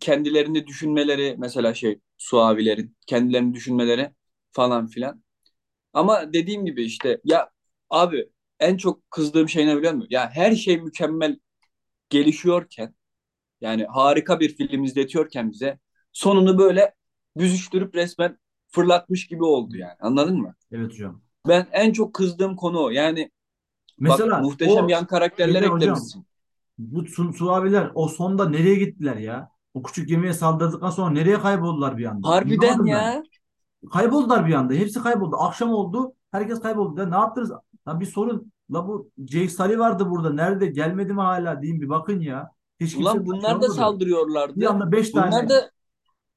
kendilerini 0.00 0.66
düşünmeleri 0.66 1.34
mesela 1.38 1.74
şey 1.74 2.00
Suavilerin 2.18 2.96
kendilerini 3.06 3.54
düşünmeleri 3.54 4.14
falan 4.52 4.86
filan. 4.86 5.22
Ama 5.92 6.32
dediğim 6.32 6.64
gibi 6.64 6.82
işte 6.84 7.20
ya 7.24 7.50
abi 7.90 8.28
en 8.60 8.76
çok 8.76 9.10
kızdığım 9.10 9.48
şey 9.48 9.66
ne 9.66 9.76
biliyor 9.76 9.92
musun? 9.92 10.08
Ya 10.10 10.30
her 10.30 10.54
şey 10.54 10.80
mükemmel 10.80 11.38
gelişiyorken 12.12 12.94
yani 13.62 13.86
harika 13.86 14.40
bir 14.40 14.56
film 14.56 14.84
izletiyorken 14.84 15.52
bize 15.52 15.80
sonunu 16.12 16.58
böyle 16.58 16.94
büzüştürüp 17.38 17.96
resmen 17.96 18.38
fırlatmış 18.68 19.28
gibi 19.28 19.44
oldu 19.44 19.76
yani. 19.76 19.96
Anladın 20.00 20.38
mı? 20.40 20.54
Evet 20.72 20.92
hocam. 20.92 21.22
Ben 21.48 21.66
en 21.72 21.92
çok 21.92 22.14
kızdığım 22.14 22.56
konu 22.56 22.80
o. 22.80 22.90
Yani 22.90 23.30
bak 23.98 24.20
Mesela 24.20 24.42
muhteşem 24.42 24.84
o 24.84 24.88
yan 24.88 25.06
karakterler 25.06 25.62
hocam 25.62 25.72
eklemişsin. 25.78 26.26
bu 26.78 27.06
su, 27.06 27.32
suaviler 27.32 27.92
o 27.94 28.08
sonda 28.08 28.48
nereye 28.48 28.74
gittiler 28.74 29.16
ya? 29.16 29.50
O 29.74 29.82
küçük 29.82 30.08
gemiye 30.08 30.32
saldırdıktan 30.32 30.90
sonra 30.90 31.10
nereye 31.10 31.40
kayboldular 31.40 31.98
bir 31.98 32.04
anda? 32.04 32.28
Harbiden 32.28 32.68
Anlamadım 32.68 32.92
ben. 32.92 33.12
ya. 33.12 33.22
Kayboldular 33.92 34.46
bir 34.46 34.54
anda. 34.54 34.74
Hepsi 34.74 35.02
kayboldu. 35.02 35.36
Akşam 35.36 35.70
oldu. 35.70 36.14
Herkes 36.32 36.60
kayboldu. 36.60 37.00
Ya 37.00 37.06
ne 37.08 37.14
yaptınız? 37.16 37.52
La 37.88 38.00
bir 38.00 38.06
sorun. 38.06 38.52
La 38.72 38.88
bu 38.88 39.10
Jake 39.26 39.48
Sully 39.48 39.78
vardı 39.78 40.10
burada. 40.10 40.32
Nerede? 40.32 40.66
Gelmedi 40.66 41.12
mi 41.12 41.20
hala? 41.20 41.62
Diyeyim 41.62 41.82
bir 41.82 41.88
bakın 41.88 42.20
ya. 42.20 42.50
Hiç 42.80 42.96
Ulan 42.96 43.26
bunlar 43.26 43.42
da 43.42 43.54
olmadı. 43.54 43.68
Bir 43.68 43.74
saldırıyorlardı. 43.74 44.68
anda 44.68 44.92
beş 44.92 45.14
Bunlar 45.14 45.30
tane 45.30 45.48
da 45.48 45.70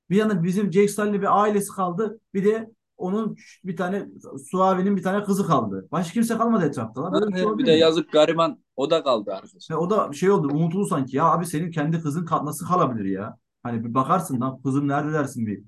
bir 0.09 0.15
yana 0.15 0.43
bizim 0.43 0.71
Jake 0.73 0.87
Sully 0.87 1.21
ve 1.21 1.29
ailesi 1.29 1.71
kaldı. 1.71 2.19
Bir 2.33 2.45
de 2.45 2.71
onun 2.97 3.37
bir 3.63 3.75
tane 3.75 4.07
Suavi'nin 4.51 4.97
bir 4.97 5.03
tane 5.03 5.23
kızı 5.23 5.47
kaldı. 5.47 5.87
Başka 5.91 6.13
kimse 6.13 6.37
kalmadı 6.37 6.65
etrafta. 6.65 7.03
La. 7.03 7.13
Böyle 7.13 7.27
bir 7.27 7.37
şey 7.37 7.57
bir 7.57 7.65
de 7.65 7.71
yazık 7.71 8.11
gariban 8.11 8.59
o 8.75 8.89
da 8.89 9.03
kaldı 9.03 9.33
arkadaşlar. 9.33 9.75
O 9.75 9.89
da 9.89 10.13
şey 10.13 10.31
oldu 10.31 10.47
unutuldu 10.47 10.85
sanki. 10.85 11.17
Ya 11.17 11.25
abi 11.25 11.45
senin 11.45 11.71
kendi 11.71 12.01
kızın 12.01 12.27
nasıl 12.43 12.67
kalabilir 12.67 13.05
ya? 13.05 13.37
Hani 13.63 13.83
bir 13.83 13.93
bakarsın 13.93 14.41
lan 14.41 14.61
kızım 14.61 14.87
nerede 14.87 15.13
dersin 15.13 15.45
bir. 15.45 15.63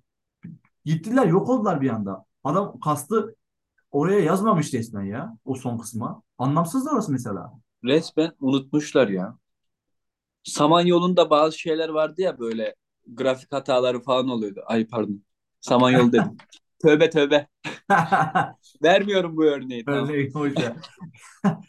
Gittiler 0.85 1.25
yok 1.25 1.49
oldular 1.49 1.81
bir 1.81 1.89
anda. 1.89 2.25
Adam 2.43 2.79
kastı 2.79 3.35
oraya 3.91 4.19
yazmamış 4.19 4.73
resmen 4.73 5.03
ya 5.03 5.37
o 5.45 5.55
son 5.55 5.77
kısma. 5.77 6.21
Anlamsız 6.37 6.85
da 6.85 6.89
orası 6.91 7.11
mesela. 7.11 7.53
Resmen 7.83 8.31
unutmuşlar 8.39 9.07
ya. 9.07 9.37
Samanyolu'nda 10.43 11.29
bazı 11.29 11.59
şeyler 11.59 11.89
vardı 11.89 12.21
ya 12.21 12.39
böyle 12.39 12.75
grafik 13.07 13.53
hataları 13.53 14.01
falan 14.01 14.29
oluyordu. 14.29 14.63
Ay 14.65 14.87
pardon. 14.87 15.23
Samanyolu 15.61 16.11
dedim. 16.11 16.37
Tövbe 16.81 17.09
tövbe. 17.09 17.47
Vermiyorum 18.83 19.37
bu 19.37 19.45
örneği 19.45 19.85
tamam. 19.85 20.09
Örneğin 20.09 20.33
ya. 20.59 20.75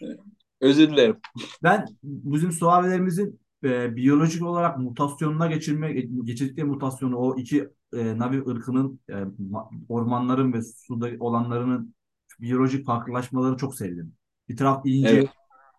Özür 0.60 0.88
dilerim. 0.88 1.16
Ben 1.62 1.86
bizim 2.02 2.52
suavelerimizin 2.52 3.40
e, 3.64 3.96
biyolojik 3.96 4.42
olarak 4.42 4.78
mutasyonuna 4.78 5.46
geçirme 5.46 5.92
geçirdikleri 6.24 6.66
mutasyonu 6.66 7.16
o 7.16 7.38
iki 7.38 7.68
e, 7.92 8.18
Navi 8.18 8.48
ırkının 8.48 9.00
e, 9.08 9.12
ma- 9.12 9.84
ormanların 9.88 10.52
ve 10.52 10.62
suda 10.62 11.08
olanlarının 11.20 11.94
biyolojik 12.40 12.86
farklılaşmaları 12.86 13.56
çok 13.56 13.74
sevdim. 13.74 14.17
Bir 14.48 14.56
taraf 14.56 14.86
iyice 14.86 15.08
Evet. 15.08 15.28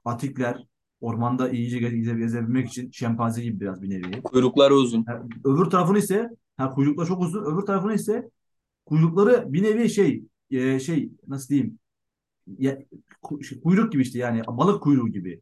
atikler 0.06 0.64
ormanda 1.02 1.50
iyice 1.50 1.78
geze- 1.80 1.96
geze- 1.96 2.18
gezebilmek 2.20 2.68
için 2.68 2.92
şempanze 2.92 3.44
gibi 3.44 3.60
biraz 3.60 3.82
bir 3.82 3.90
nevi. 3.90 4.22
Kuyrukları 4.22 4.74
uzun. 4.76 5.04
Ha, 5.04 5.24
öbür 5.44 5.66
tarafını 5.66 5.98
ise 5.98 6.30
ha, 6.58 6.70
kuyruklar 6.72 7.06
çok 7.06 7.22
uzun. 7.22 7.44
Öbür 7.44 7.62
tarafını 7.62 7.94
ise 7.94 8.30
kuyrukları 8.86 9.54
bir 9.54 9.64
nevi 9.64 9.90
şey 9.90 10.24
e, 10.52 10.80
şey 10.80 11.12
nasıl 11.28 11.50
diyeyim 11.50 11.80
ya, 12.58 12.78
şey, 13.50 13.62
kuyruk 13.62 13.92
gibi 13.92 14.02
işte 14.02 14.20
yani 14.20 14.42
balık 14.48 14.84
kuyruğu 14.84 15.08
gibi. 15.10 15.42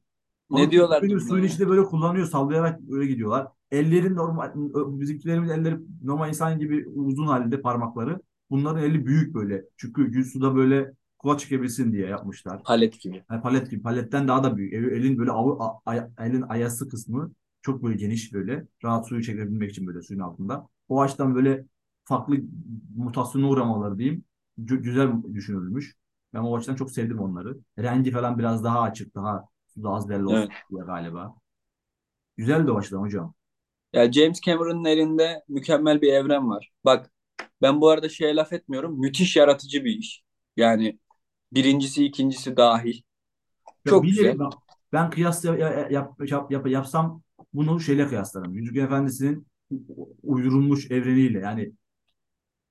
Ne 0.52 0.58
Balık 0.60 0.72
diyorlardı 0.72 1.00
kuyruğu 1.00 1.20
gibi 1.20 1.22
buna 1.22 1.30
suyun 1.30 1.44
ya? 1.44 1.50
içinde 1.50 1.70
böyle 1.70 1.84
kullanıyor 1.84 2.28
sallayarak 2.28 2.82
böyle 2.82 3.08
gidiyorlar. 3.08 3.48
Ellerin 3.72 4.16
normal 4.16 4.52
bizimkilerin 5.00 5.44
elleri 5.50 5.78
normal 6.04 6.30
insan 6.30 6.60
gibi 6.60 6.88
uzun 6.88 7.28
halinde 7.28 7.62
parmakları. 7.62 8.22
Bunların 8.50 8.84
eli 8.84 9.06
büyük 9.06 9.34
böyle. 9.36 9.66
Çünkü 9.78 10.26
suda 10.26 10.56
böyle 10.56 10.94
kulaç 11.20 11.42
çekebilsin 11.42 11.94
diye 11.94 12.08
yapmışlar. 12.08 12.62
Palet 12.64 13.00
gibi. 13.02 13.24
Yani 13.32 13.42
palet 13.42 13.72
gibi. 13.72 13.82
Paletten 13.82 14.28
daha 14.28 14.44
da 14.44 14.58
büyük. 14.58 14.74
El- 14.74 14.92
Elin 14.92 15.18
böyle 15.18 15.32
avı, 15.32 15.64
a- 15.64 15.80
ay- 15.86 16.08
elin 16.20 16.42
ayası 16.42 16.90
kısmı 16.90 17.32
çok 17.62 17.84
böyle 17.84 17.96
geniş 17.98 18.34
böyle. 18.34 18.68
Rahat 18.84 19.08
suyu 19.08 19.24
çekebilmek 19.24 19.72
için 19.72 19.88
böyle 19.88 20.02
suyun 20.02 20.22
altında. 20.22 20.68
O 20.90 21.02
açıdan 21.02 21.36
böyle 21.36 21.66
farklı 22.06 22.36
mutasyona 22.96 23.50
uğramaları 23.50 23.98
diyeyim. 24.00 24.24
Gü- 24.60 24.82
güzel 24.82 25.10
düşünülmüş. 25.34 25.96
Ben 26.34 26.40
o 26.40 26.58
açıdan 26.58 26.76
çok 26.76 26.92
sevdim 26.92 27.20
onları. 27.20 27.58
Rengi 27.80 28.12
falan 28.12 28.40
biraz 28.40 28.64
daha 28.64 28.82
açık, 28.82 29.16
daha 29.16 29.46
suda 29.68 29.90
az 29.90 30.10
belli 30.10 30.26
olsun 30.26 30.48
Evet. 30.50 30.52
galiba. 30.70 31.36
Güzeldi 32.38 32.72
o 32.72 32.78
açıdan 32.78 33.00
hocam. 33.02 33.34
Ya 33.94 34.12
James 34.12 34.42
Cameron'ın 34.42 34.86
elinde 34.86 35.44
mükemmel 35.48 36.02
bir 36.02 36.14
evren 36.14 36.50
var. 36.50 36.72
Bak 36.86 37.12
ben 37.62 37.82
bu 37.82 37.90
arada 37.90 38.10
şeye 38.10 38.36
laf 38.36 38.54
etmiyorum. 38.54 39.00
Müthiş 39.00 39.36
yaratıcı 39.36 39.86
bir 39.86 39.96
iş. 39.98 40.24
Yani 40.58 41.00
birincisi 41.52 42.06
ikincisi 42.06 42.58
dahil. 42.58 43.02
Ya 43.86 43.90
Çok 43.90 44.04
nevi 44.04 44.12
güzel. 44.12 44.40
bak, 44.40 44.54
ben 44.94 45.10
kıyas 45.10 45.46
yap, 45.46 45.60
yap, 45.92 45.92
yap, 46.30 46.52
yap- 46.52 46.68
yapsam 46.68 47.22
bunu 47.54 47.80
şeyle 47.80 48.08
kıyaslarım. 48.08 48.54
Yüzüklerin 48.54 48.86
Efendisi'nin 48.86 49.48
uydurulmuş 50.24 50.92
evreniyle 50.92 51.40
yani 51.40 51.72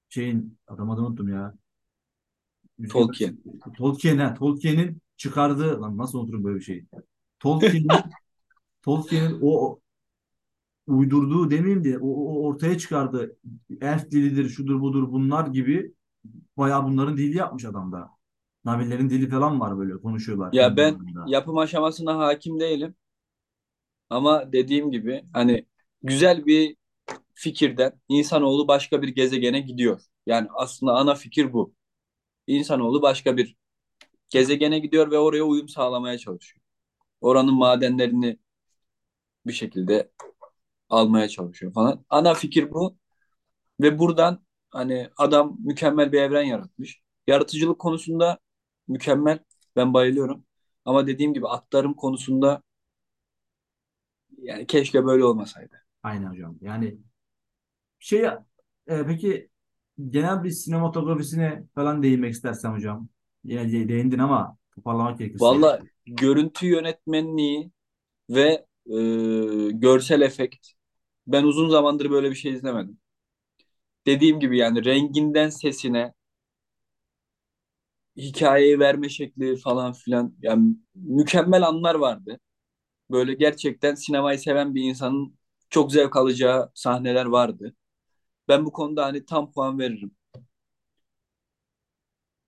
şeyin 0.08 0.58
adam 0.66 0.90
adını 0.90 1.06
unuttum 1.06 1.28
ya. 1.28 1.54
Tolkien. 2.88 3.28
Efendisi- 3.30 3.76
Tolkien 3.76 4.18
ha, 4.18 4.34
Tolkien'in 4.34 5.02
çıkardığı 5.16 5.82
lan 5.82 5.98
nasıl 5.98 6.18
unuturum 6.18 6.44
böyle 6.44 6.56
bir 6.58 6.64
şeyi? 6.64 6.86
Tolkien'in 7.38 7.88
Tolkien'in 8.82 9.38
o 9.42 9.80
uydurduğu 10.86 11.50
demeyeyim 11.50 11.84
de 11.84 11.98
o, 11.98 12.08
o 12.08 12.46
ortaya 12.46 12.78
çıkardığı 12.78 13.36
elf 13.80 14.10
dilidir, 14.10 14.48
şudur 14.48 14.80
budur 14.80 15.12
bunlar 15.12 15.46
gibi 15.46 15.92
bayağı 16.56 16.84
bunların 16.84 17.16
dili 17.16 17.36
yapmış 17.36 17.64
adamda. 17.64 18.15
Navilerin 18.66 19.11
dili 19.11 19.29
falan 19.31 19.61
var 19.61 19.79
böyle 19.79 19.92
konuşuyorlar 19.98 20.50
Ya 20.52 20.68
kendi 20.68 20.76
ben 20.76 20.85
aralarında. 20.85 21.26
yapım 21.31 21.59
aşamasına 21.59 22.18
hakim 22.18 22.61
değilim. 22.61 22.94
Ama 24.11 24.52
dediğim 24.52 24.90
gibi 24.90 25.24
hani 25.33 25.66
güzel 26.02 26.46
bir 26.46 26.76
fikirden 27.35 27.92
insanoğlu 28.09 28.68
başka 28.68 29.02
bir 29.02 29.09
gezegene 29.09 29.61
gidiyor. 29.61 30.02
Yani 30.26 30.48
aslında 30.55 30.94
ana 30.94 31.14
fikir 31.14 31.52
bu. 31.52 31.74
İnsanoğlu 32.48 33.02
başka 33.02 33.37
bir 33.37 33.57
gezegene 34.31 34.81
gidiyor 34.81 35.11
ve 35.11 35.18
oraya 35.18 35.44
uyum 35.44 35.68
sağlamaya 35.70 36.18
çalışıyor. 36.18 36.62
Oranın 37.22 37.55
madenlerini 37.55 38.38
bir 39.46 39.52
şekilde 39.52 40.11
almaya 40.90 41.29
çalışıyor 41.29 41.74
falan. 41.74 42.07
Ana 42.11 42.35
fikir 42.35 42.72
bu 42.72 42.98
ve 43.83 44.00
buradan 44.00 44.44
hani 44.70 45.11
adam 45.16 45.57
mükemmel 45.64 46.12
bir 46.12 46.22
evren 46.22 46.42
yaratmış. 46.44 47.02
Yaratıcılık 47.26 47.79
konusunda 47.81 48.38
mükemmel. 48.88 49.38
Ben 49.77 49.94
bayılıyorum. 49.94 50.44
Ama 50.85 51.07
dediğim 51.07 51.35
gibi 51.35 51.49
aktarım 51.49 51.94
konusunda 51.94 52.62
yani 54.38 54.66
keşke 54.66 55.05
böyle 55.05 55.25
olmasaydı. 55.25 55.75
Aynen 56.03 56.31
hocam. 56.31 56.59
Yani 56.61 56.99
şey 57.99 58.25
e, 58.25 59.07
peki 59.07 59.49
genel 60.11 60.44
bir 60.44 60.51
sinematografisine 60.51 61.64
falan 61.75 62.03
değinmek 62.03 62.35
istersen 62.35 62.72
hocam. 62.72 63.09
Yine 63.44 63.72
de- 63.72 63.88
değindin 63.88 64.18
ama 64.18 64.57
toparlamak 64.75 65.18
gerekirse. 65.18 65.44
Valla 65.44 65.83
görüntü 66.07 66.66
yönetmenliği 66.66 67.70
ve 68.31 68.66
e, 68.87 68.96
görsel 69.72 70.20
efekt. 70.20 70.68
Ben 71.27 71.44
uzun 71.44 71.68
zamandır 71.68 72.11
böyle 72.11 72.31
bir 72.31 72.35
şey 72.37 72.53
izlemedim. 72.53 72.99
Dediğim 74.07 74.40
gibi 74.40 74.59
yani 74.59 74.85
renginden 74.85 75.49
sesine, 75.49 76.12
hikayeyi 78.16 78.79
verme 78.81 79.09
şekli 79.09 79.57
falan 79.57 79.92
filan. 79.92 80.35
Yani 80.42 80.76
mükemmel 80.94 81.62
anlar 81.66 81.94
vardı. 81.94 82.40
Böyle 83.11 83.35
gerçekten 83.35 83.94
sinemayı 83.94 84.38
seven 84.38 84.74
bir 84.74 84.83
insanın 84.83 85.38
çok 85.70 85.92
zevk 85.92 86.16
alacağı 86.16 86.72
sahneler 86.74 87.26
vardı. 87.26 87.74
Ben 88.48 88.66
bu 88.66 88.72
konuda 88.72 89.07
hani 89.07 89.26
tam 89.26 89.52
puan 89.52 89.79
veririm. 89.79 90.12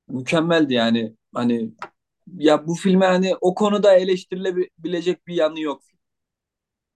Mükemmeldi 0.09 0.74
yani. 0.74 1.16
Hani 1.35 1.72
ya 2.38 2.66
bu 2.66 2.74
filme 2.74 3.07
hani 3.07 3.37
o 3.40 3.54
konuda 3.54 3.94
eleştirilebilecek 3.96 5.26
bir 5.26 5.35
yanı 5.35 5.61
yok. 5.61 5.83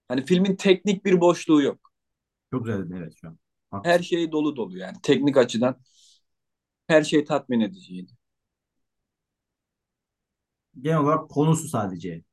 Hani 0.07 0.25
filmin 0.25 0.55
teknik 0.55 1.05
bir 1.05 1.21
boşluğu 1.21 1.61
yok. 1.61 1.91
Çok 2.51 2.65
güzel 2.65 2.79
dedin, 2.85 2.95
evet 2.95 3.13
şu 3.21 3.27
an. 3.27 3.37
Her 3.83 3.99
şey 3.99 4.31
dolu 4.31 4.55
dolu 4.55 4.77
yani. 4.77 4.97
Teknik 5.03 5.37
açıdan 5.37 5.75
her 6.87 7.03
şey 7.03 7.25
tatmin 7.25 7.59
ediciydi. 7.59 8.11
Genel 10.81 10.97
olarak 10.97 11.29
konusu 11.29 11.67
sadece. 11.67 12.23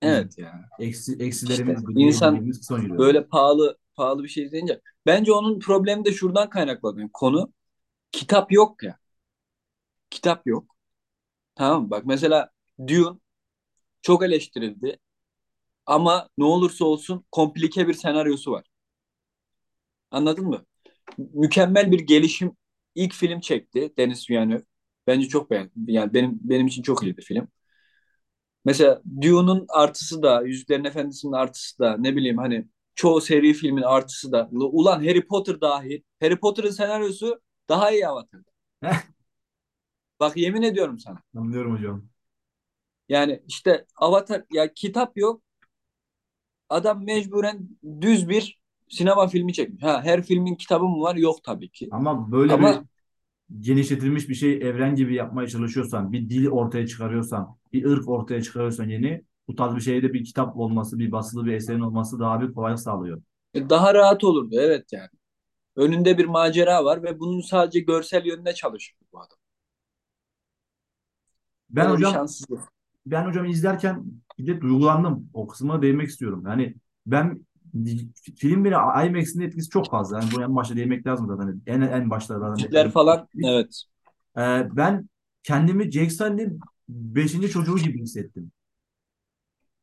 Güzel. 0.00 0.16
Evet 0.16 0.38
yani. 0.38 0.62
Eksi, 0.78 1.12
İşte 1.12 1.24
eksilerimiz 1.24 1.84
insan 1.96 2.50
kısma 2.50 2.78
giriyorum. 2.78 2.98
böyle 2.98 3.26
pahalı 3.26 3.78
pahalı 3.94 4.22
bir 4.24 4.28
şey 4.28 4.44
izleyince 4.44 4.80
bence 5.06 5.32
onun 5.32 5.58
problemi 5.60 6.04
de 6.04 6.12
şuradan 6.12 6.50
kaynaklanıyor. 6.50 7.08
Konu 7.12 7.52
kitap 8.12 8.52
yok 8.52 8.82
ya. 8.82 8.98
Kitap 10.10 10.46
yok. 10.46 10.76
Tamam 11.54 11.82
mı? 11.84 11.90
Bak 11.90 12.06
mesela 12.06 12.50
Dune 12.88 13.18
çok 14.02 14.24
eleştirildi 14.24 14.98
ama 15.86 16.30
ne 16.38 16.44
olursa 16.44 16.86
olsun 16.86 17.26
komplike 17.32 17.88
bir 17.88 17.94
senaryosu 17.94 18.52
var. 18.52 18.64
Anladın 20.10 20.46
mı? 20.46 20.66
Mükemmel 21.18 21.92
bir 21.92 22.00
gelişim 22.00 22.56
ilk 22.94 23.14
film 23.14 23.40
çekti 23.40 23.94
Denis 23.98 24.30
Villeneuve. 24.30 24.64
Bence 25.06 25.28
çok 25.28 25.50
beğendim. 25.50 25.72
Yani 25.88 26.14
benim 26.14 26.38
benim 26.42 26.66
için 26.66 26.82
çok 26.82 27.02
iyiydi 27.02 27.22
film. 27.22 27.48
Mesela 28.68 29.02
Dune'un 29.20 29.66
artısı 29.68 30.22
da, 30.22 30.42
Yüzüklerin 30.42 30.84
Efendisi'nin 30.84 31.32
artısı 31.32 31.78
da, 31.78 31.96
ne 31.98 32.16
bileyim 32.16 32.38
hani 32.38 32.66
çoğu 32.94 33.20
seri 33.20 33.52
filmin 33.52 33.82
artısı 33.82 34.32
da. 34.32 34.48
Ulan 34.52 34.98
Harry 34.98 35.26
Potter 35.26 35.60
dahi. 35.60 36.04
Harry 36.20 36.36
Potter'ın 36.36 36.70
senaryosu 36.70 37.40
daha 37.68 37.90
iyi 37.90 38.08
Avatar'da. 38.08 38.50
Bak 40.20 40.36
yemin 40.36 40.62
ediyorum 40.62 40.98
sana. 40.98 41.18
Anlıyorum 41.36 41.76
hocam. 41.76 42.04
Yani 43.08 43.42
işte 43.46 43.86
Avatar 43.96 44.44
ya 44.52 44.74
kitap 44.74 45.16
yok. 45.16 45.42
Adam 46.68 47.04
mecburen 47.04 47.68
düz 48.00 48.28
bir 48.28 48.60
sinema 48.88 49.28
filmi 49.28 49.52
çekmiş. 49.52 49.82
Ha 49.82 50.02
her 50.04 50.22
filmin 50.22 50.54
kitabı 50.54 50.84
mı 50.84 51.00
var? 51.02 51.16
Yok 51.16 51.44
tabii 51.44 51.70
ki. 51.70 51.88
Ama 51.92 52.32
böyle 52.32 52.48
bir 52.48 52.54
Ama 52.54 52.84
genişletilmiş 53.60 54.28
bir 54.28 54.34
şey 54.34 54.52
evren 54.52 54.94
gibi 54.94 55.14
yapmaya 55.14 55.48
çalışıyorsan, 55.48 56.12
bir 56.12 56.30
dil 56.30 56.46
ortaya 56.46 56.86
çıkarıyorsan, 56.86 57.56
bir 57.72 57.84
ırk 57.84 58.08
ortaya 58.08 58.42
çıkarıyorsan 58.42 58.88
yeni, 58.88 59.24
bu 59.48 59.54
tarz 59.54 59.76
bir 59.76 59.80
şeyde 59.80 60.12
bir 60.12 60.24
kitap 60.24 60.56
olması, 60.56 60.98
bir 60.98 61.12
basılı 61.12 61.46
bir 61.46 61.52
eserin 61.52 61.80
olması 61.80 62.20
daha 62.20 62.40
bir 62.40 62.52
kolaylık 62.52 62.80
sağlıyor. 62.80 63.22
daha 63.54 63.94
rahat 63.94 64.24
olurdu 64.24 64.54
evet 64.58 64.92
yani. 64.92 65.08
Önünde 65.76 66.18
bir 66.18 66.24
macera 66.24 66.84
var 66.84 67.02
ve 67.02 67.20
bunun 67.20 67.40
sadece 67.40 67.80
görsel 67.80 68.26
yönüne 68.26 68.54
çalışıyor 68.54 69.00
bu 69.12 69.20
adam. 69.20 69.38
Ben 71.70 71.90
Böyle 71.90 72.06
hocam 72.06 72.26
ben 73.06 73.26
hocam 73.26 73.44
izlerken 73.44 74.04
bir 74.38 74.46
de 74.46 74.60
duygulandım. 74.60 75.30
O 75.32 75.46
kısmına 75.46 75.82
değinmek 75.82 76.08
istiyorum. 76.08 76.44
Yani 76.46 76.74
ben 77.06 77.46
film 78.36 78.64
bile 78.64 78.74
IMAX'in 79.06 79.40
etkisi 79.40 79.68
çok 79.70 79.90
fazla. 79.90 80.18
Yani 80.18 80.28
bu 80.34 80.42
en 80.42 80.56
başta 80.56 80.76
değinmek 80.76 81.06
lazım 81.06 81.26
zaten. 81.26 81.62
En 81.66 81.80
en 81.80 82.10
başta 82.10 82.38
zaten. 82.38 82.92
Falan 82.92 83.28
evet. 83.44 83.82
Ee, 84.38 84.68
ben 84.76 85.08
kendimi 85.42 86.10
Sully'nin 86.10 86.60
beşinci 86.88 87.48
çocuğu 87.48 87.76
gibi 87.78 88.00
hissettim. 88.00 88.52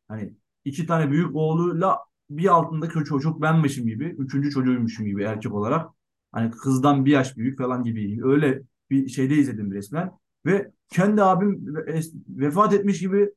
Hani 0.07 0.33
iki 0.65 0.85
tane 0.85 1.11
büyük 1.11 1.35
oğluyla 1.35 1.99
bir 2.29 2.47
altındaki 2.53 3.03
çocuk 3.03 3.41
benmişim 3.41 3.87
gibi. 3.87 4.05
Üçüncü 4.05 4.51
çocuğuymuşum 4.51 5.05
gibi 5.05 5.23
erkek 5.23 5.53
olarak. 5.53 5.89
Hani 6.31 6.51
kızdan 6.51 7.05
bir 7.05 7.11
yaş 7.11 7.37
büyük 7.37 7.57
falan 7.57 7.83
gibi. 7.83 8.25
Öyle 8.25 8.61
bir 8.89 9.07
şeyde 9.07 9.35
izledim 9.35 9.71
resmen. 9.71 10.11
Ve 10.45 10.71
kendi 10.89 11.23
abim 11.23 11.75
ve- 11.75 12.01
vefat 12.29 12.73
etmiş 12.73 12.99
gibi 12.99 13.31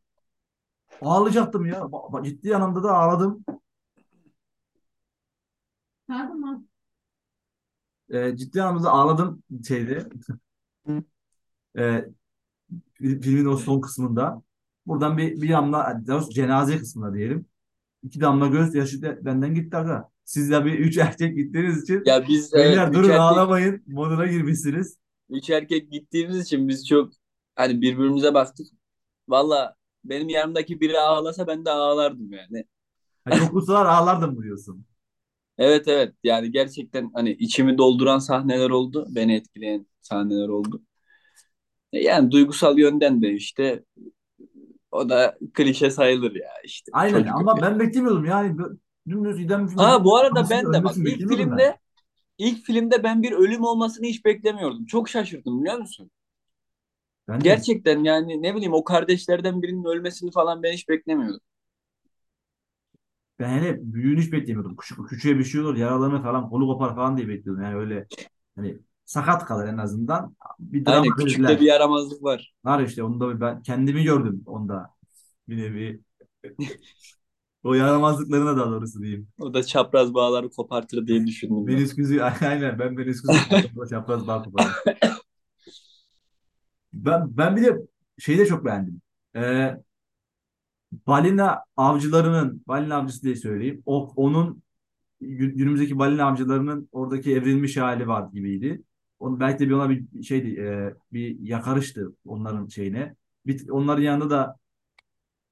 ağlayacaktım 1.03 1.67
ya. 1.67 1.89
Ciddi 2.25 2.57
anlamda 2.57 2.83
da 2.83 2.93
ağladım. 2.95 3.45
Pardon. 6.09 6.69
E, 8.11 8.37
ciddi 8.37 8.63
anlamda 8.63 8.91
ağladım 8.91 9.43
şeyde. 9.69 10.09
Hı. 10.87 11.03
E, 11.79 12.05
filmin 12.99 13.45
o 13.47 13.57
son 13.57 13.81
kısmında. 13.81 14.43
Buradan 14.87 15.19
bir 15.19 15.43
bir 15.43 15.51
damla 15.51 15.79
daha 15.79 16.07
doğrusu 16.07 16.31
cenaze 16.33 16.79
kısmında 16.79 17.15
diyelim. 17.15 17.47
İki 18.03 18.21
damla 18.21 18.47
gözyaşı 18.47 19.03
da 19.03 19.25
benden 19.25 19.55
gitti 19.55 19.77
aga. 19.77 20.11
Siz 20.25 20.51
de 20.51 20.65
bir 20.65 20.79
üç 20.79 20.99
erkek 20.99 21.37
gittiğiniz 21.37 21.83
için 21.83 22.05
Ya 22.07 22.29
biz 22.29 22.55
evet 22.55 22.67
beyler 22.71 22.89
üç 22.89 22.95
durun 22.95 23.09
erkek 23.09 23.21
ağlamayın 23.21 23.85
moduna 23.87 24.27
girmişsiniz. 24.27 24.99
üç 25.31 25.51
erkek 25.51 25.93
gittiğimiz 25.93 26.39
için 26.39 26.69
biz 26.69 26.89
çok 26.89 27.13
hani 27.57 27.83
birbirimize 27.83 28.35
baktık. 28.35 28.67
Valla 29.29 29.77
benim 30.05 30.29
yanımdaki 30.29 30.81
biri 30.81 31.01
ağlasa 31.01 31.47
ben 31.47 31.65
de 31.65 31.71
ağlardım 31.71 32.33
yani. 32.33 32.65
Ha, 33.25 33.37
yoklusalar 33.37 33.87
ağlardım 33.87 34.35
mı 34.35 34.43
diyorsun? 34.43 34.87
Evet 35.59 35.89
evet 35.89 36.15
yani 36.25 36.51
gerçekten 36.51 37.11
hani 37.15 37.31
içimi 37.31 37.79
dolduran 37.79 38.19
sahneler 38.19 38.71
oldu. 38.71 39.07
Beni 39.11 39.35
etkileyen 39.35 39.87
sahneler 40.01 40.49
oldu. 40.49 40.83
E 41.93 41.99
Yani 42.03 42.31
duygusal 42.31 42.79
yönden 42.79 43.23
de 43.23 43.33
işte 43.33 43.85
o 44.91 45.09
da 45.09 45.39
klişe 45.55 45.91
sayılır 45.91 46.35
ya 46.35 46.51
işte 46.65 46.91
Aynen 46.95 47.19
çocuk. 47.19 47.35
ama 47.41 47.63
ben 47.63 47.81
beklemiyordum 47.81 48.25
yani. 48.25 48.57
Dümdüz 49.09 49.37
film. 49.37 49.77
Ha 49.77 50.05
bu 50.05 50.17
arada 50.17 50.51
ben 50.51 50.73
de 50.73 50.85
bak 50.85 50.97
ilk 50.97 51.07
beklemiyordum 51.07 51.51
ben. 51.51 51.57
filmde 51.57 51.79
ilk 52.39 52.65
filmde 52.65 53.03
ben 53.03 53.23
bir 53.23 53.33
ölüm 53.33 53.65
olmasını 53.65 54.07
hiç 54.07 54.25
beklemiyordum. 54.25 54.87
Çok 54.87 55.09
şaşırdım 55.09 55.61
biliyor 55.61 55.79
musun? 55.79 56.11
Ben 57.29 57.41
de 57.41 57.45
Gerçekten 57.45 58.05
yani 58.05 58.43
ne 58.43 58.55
bileyim 58.55 58.73
o 58.75 58.85
kardeşlerden 58.85 59.63
birinin 59.63 59.85
ölmesini 59.85 60.31
falan 60.31 60.63
ben 60.63 60.73
hiç 60.73 60.89
beklemiyordum. 60.89 61.41
Ben 63.39 63.49
hele 63.49 63.79
büyüğünü 63.93 64.21
hiç 64.21 64.33
beklemiyordum. 64.33 64.77
Küçük, 64.77 65.09
küçüğe 65.09 65.39
bir 65.39 65.45
şey 65.45 65.61
olur 65.61 65.77
yaralanır 65.77 66.23
falan 66.23 66.49
kolu 66.51 66.67
kopar 66.67 66.95
falan 66.97 67.17
diye 67.17 67.29
bekliyordum. 67.29 67.65
Yani 67.65 67.77
öyle 67.77 68.07
hani 68.57 68.79
sakat 69.05 69.45
kalır 69.45 69.69
en 69.69 69.79
azından. 69.79 70.37
Bir 70.59 70.87
drama 70.87 71.01
Aynen 71.01 71.17
küçükte 71.17 71.43
verdiler. 71.43 71.61
bir 71.61 71.67
yaramazlık 71.67 72.23
var. 72.23 72.55
Var 72.65 72.83
işte 72.83 73.03
onda 73.03 73.35
bir 73.35 73.41
ben 73.41 73.63
kendimi 73.63 74.05
gördüm 74.05 74.43
onda. 74.47 74.91
Bir 75.49 75.57
nevi 75.57 76.01
o 77.65 77.75
yaramazlıklarına 77.75 78.57
daha 78.57 78.71
doğrusu 78.71 79.03
diyeyim. 79.03 79.29
O 79.41 79.55
da 79.55 79.63
çapraz 79.63 80.15
bağları 80.15 80.51
kopartır 80.51 81.07
diye 81.07 81.27
düşündüm 81.27 81.67
ben. 81.67 81.75
Menisküsü 81.75 82.23
aynen 82.43 82.79
ben 82.79 82.95
menisküsü 82.95 83.89
çapraz 83.91 84.27
bağ 84.27 84.43
kopardım. 84.43 84.73
Ben, 86.93 87.37
ben 87.37 87.57
bir 87.57 87.65
de 87.65 87.79
şeyi 88.19 88.39
de 88.39 88.47
çok 88.47 88.65
beğendim. 88.65 89.03
Ee, 89.37 89.77
balina 90.93 91.65
avcılarının, 91.77 92.63
balina 92.69 92.97
avcısı 92.97 93.23
diye 93.23 93.37
söyleyeyim. 93.37 93.83
O, 93.87 94.13
onun 94.17 94.63
gü- 95.23 95.53
günümüzdeki 95.57 95.99
balina 95.99 96.25
avcılarının 96.27 96.89
oradaki 96.93 97.35
evrilmiş 97.37 97.77
hali 97.77 98.09
var 98.09 98.29
gibiydi. 98.33 98.83
Onun 99.21 99.41
belki 99.41 99.61
de 99.61 99.69
bir 99.69 99.73
ona 99.75 99.91
bir 99.91 100.23
şeydi, 100.25 100.61
e, 100.61 100.95
bir 101.13 101.41
yakarıştı 101.41 102.13
onların 102.27 102.69
şeyine. 102.69 103.17
Bir, 103.47 103.69
onların 103.71 104.03
yanında 104.03 104.31
da 104.31 104.57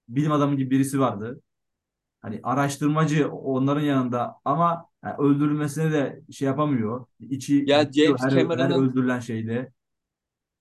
bilim 0.09 0.33
adamı 0.33 0.57
gibi 0.57 0.70
birisi 0.70 1.01
vardı. 1.01 1.42
Hani 2.22 2.40
araştırmacı 2.42 3.31
onların 3.33 3.83
yanında 3.83 4.37
ama 4.44 4.87
yani 5.05 5.16
öldürülmesine 5.18 5.92
de 5.92 6.22
şey 6.33 6.46
yapamıyor. 6.46 7.07
İçi 7.20 7.66
Ya 7.66 7.85
James 7.92 8.22
her, 8.22 8.33
her 8.57 8.70
Cameron'ın 8.70 8.70
öldürülen 8.70 9.20
şeyde. 9.20 9.72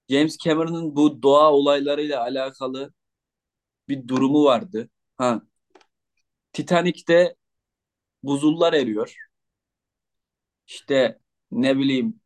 James 0.09 0.37
Cameron'ın 0.37 0.95
bu 0.95 1.23
doğa 1.23 1.51
olaylarıyla 1.53 2.21
alakalı 2.21 2.93
bir 3.89 4.07
durumu 4.07 4.43
vardı. 4.45 4.89
Ha, 5.17 5.41
Titanic'te 6.53 7.35
buzullar 8.23 8.73
eriyor. 8.73 9.15
İşte 10.67 11.19
ne 11.51 11.77
bileyim 11.77 12.19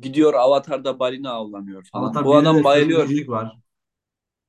gidiyor 0.00 0.34
Avatar'da 0.34 0.98
balina 0.98 1.30
avlanıyor 1.30 1.84
falan. 1.92 2.04
Avatar 2.04 2.24
Bu 2.24 2.28
1'de 2.30 2.36
adam 2.36 2.56
de 2.58 2.64
bayılıyor. 2.64 3.08
var. 3.28 3.56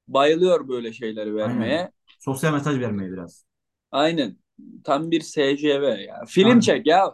Bayılıyor 0.08 0.68
böyle 0.68 0.94
şeyleri 0.94 1.30
Aynen. 1.30 1.36
vermeye. 1.38 1.92
Sosyal 2.20 2.54
mesaj 2.54 2.80
vermeye 2.80 3.12
biraz. 3.12 3.46
Aynen. 3.92 4.38
Tam 4.84 5.12
bir 5.12 5.22
SCV 5.22 6.00
ya. 6.08 6.26
Film 6.28 6.48
Aynen. 6.50 6.60
çek 6.60 6.88
ya. 6.88 7.14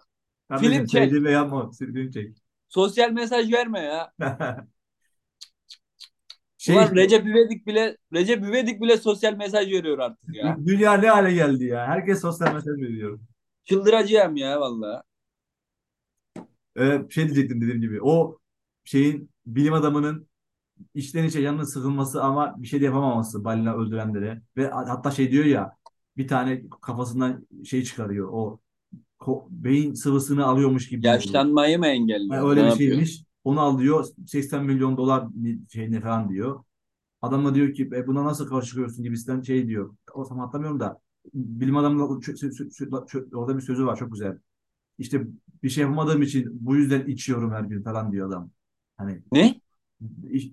Film 0.60 0.60
Kardeşim 0.62 0.86
çek. 0.86 1.04
sevdiğimi 1.04 1.32
yapma. 1.32 1.72
Sevdiğimi 1.74 2.12
çek. 2.12 2.38
Sosyal 2.70 3.12
mesaj 3.12 3.54
verme 3.54 3.80
ya. 3.80 4.14
Şey 6.60 6.76
Ulan 6.76 6.96
Recep 6.96 7.28
İvedik 7.28 7.68
bile 7.68 7.98
Recep 8.14 8.44
İvedik 8.44 8.82
bile 8.82 8.98
sosyal 8.98 9.34
mesaj 9.38 9.68
veriyor 9.72 10.00
artık 10.00 10.36
ya. 10.36 10.60
dünya 10.66 10.94
ne 10.94 11.08
hale 11.10 11.34
geldi 11.34 11.66
ya. 11.66 11.88
Herkes 11.88 12.22
sosyal 12.22 12.54
mesaj 12.54 12.78
veriyor. 12.78 13.20
Çıldıracağım 13.64 14.36
ya 14.36 14.60
vallahi. 14.62 15.02
Ee, 16.80 17.02
şey 17.10 17.26
diyecektim 17.26 17.62
dediğim 17.62 17.82
gibi. 17.82 18.02
O 18.02 18.40
şeyin 18.84 19.30
bilim 19.46 19.74
adamının 19.74 20.28
içten 20.96 21.26
içe 21.26 21.42
yanına 21.42 21.66
sıkılması 21.66 22.24
ama 22.24 22.56
bir 22.64 22.68
şey 22.68 22.82
de 22.82 22.86
yapamaması 22.86 23.46
balina 23.46 23.76
öldürenlere. 23.76 24.42
Ve 24.58 24.68
hatta 24.72 25.12
şey 25.12 25.32
diyor 25.32 25.46
ya 25.46 25.78
bir 26.18 26.30
tane 26.30 26.64
kafasından 26.82 27.48
şey 27.66 27.84
çıkarıyor. 27.84 28.30
O 28.34 28.62
beyin 29.52 29.94
sıvısını 29.94 30.46
alıyormuş 30.46 30.90
gibi. 30.90 31.08
Yaşlanmayı 31.08 31.80
mı 31.80 31.88
Yani 31.88 31.96
engelliyor? 31.96 32.50
öyle 32.52 32.62
Ne 32.62 32.66
bir 32.66 32.70
yapıyor? 32.70 32.78
şeymiş. 32.92 33.24
Onu 33.44 33.60
al 33.62 33.80
diyor 33.80 34.06
80 34.28 34.66
milyon 34.66 34.98
dolar 34.98 35.28
şeyine 35.70 36.02
falan 36.02 36.30
diyor. 36.30 36.64
Adam 37.22 37.46
da 37.46 37.56
diyor 37.56 37.74
ki 37.74 37.90
e, 37.96 38.08
buna 38.08 38.26
nasıl 38.26 38.50
karşı 38.50 38.68
çıkıyorsun 38.70 39.04
gibisinden 39.06 39.42
şey 39.42 39.68
diyor. 39.68 39.96
O 40.14 40.26
zaman 40.26 40.46
hatırlamıyorum 40.46 40.80
da 40.80 41.02
bilim 41.34 41.78
adamının 41.78 42.02
orada 43.36 43.58
bir 43.58 43.62
sözü 43.64 43.86
var 43.86 43.98
çok 43.98 44.14
güzel. 44.14 44.40
İşte 45.00 45.24
bir 45.64 45.70
şey 45.70 45.82
yapamadığım 45.84 46.22
için 46.22 46.48
bu 46.68 46.76
yüzden 46.76 47.08
içiyorum 47.08 47.52
her 47.54 47.62
gün 47.64 47.84
falan 47.84 48.12
diyor 48.12 48.28
adam. 48.30 48.52
Hani 48.98 49.24
Ne? 49.32 49.62
iş- 50.32 50.52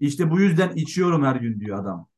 işte 0.00 0.30
bu 0.30 0.40
yüzden 0.40 0.76
içiyorum 0.76 1.24
her 1.24 1.36
gün 1.36 1.60
diyor 1.60 1.78
adam. 1.80 2.08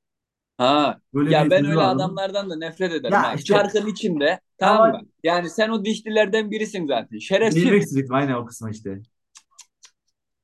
Ha. 0.58 1.00
Böyle 1.14 1.30
Ya 1.30 1.50
bir 1.50 1.50
ben 1.50 1.64
sözü 1.64 1.72
öyle 1.72 1.76
var 1.76 1.88
adamın. 1.88 2.22
adamlardan 2.22 2.50
da 2.50 2.56
nefret 2.56 2.92
ederim 2.92 3.22
Ya 3.22 3.22
ha. 3.22 3.36
işte 3.36 3.54
Çarkın 3.54 3.86
içinde 3.86 4.40
tamam 4.58 4.90
ama 4.90 4.90
mı? 4.90 5.00
Yani 5.22 5.50
sen 5.50 5.68
o 5.68 5.84
dişlilerden 5.84 6.50
birisin 6.50 6.86
zaten. 6.86 7.18
Şerefsiz. 7.18 7.82
istedim 7.82 8.14
aynen 8.14 8.34
o 8.34 8.46
kısma 8.46 8.70
işte. 8.70 9.02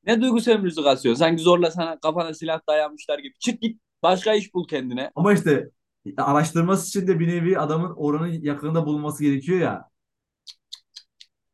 Ne 0.07 0.21
duygu 0.21 0.41
sömürüsü 0.41 0.83
kasıyor. 0.83 1.15
Sanki 1.15 1.43
zorla 1.43 1.71
sana 1.71 2.01
kafana 2.01 2.35
silah 2.35 2.61
dayanmışlar 2.69 3.19
gibi. 3.19 3.35
Çık 3.39 3.61
git 3.63 3.81
başka 4.03 4.35
iş 4.35 4.55
bul 4.55 4.69
kendine. 4.69 5.11
Ama 5.15 5.33
işte 5.33 5.71
araştırması 6.17 6.89
için 6.89 7.09
de 7.09 7.21
bir 7.21 7.29
nevi 7.29 7.59
adamın 7.59 7.95
oranın 7.97 8.43
yakınında 8.43 8.87
bulunması 8.87 9.25
gerekiyor 9.25 9.59
ya. 9.61 9.91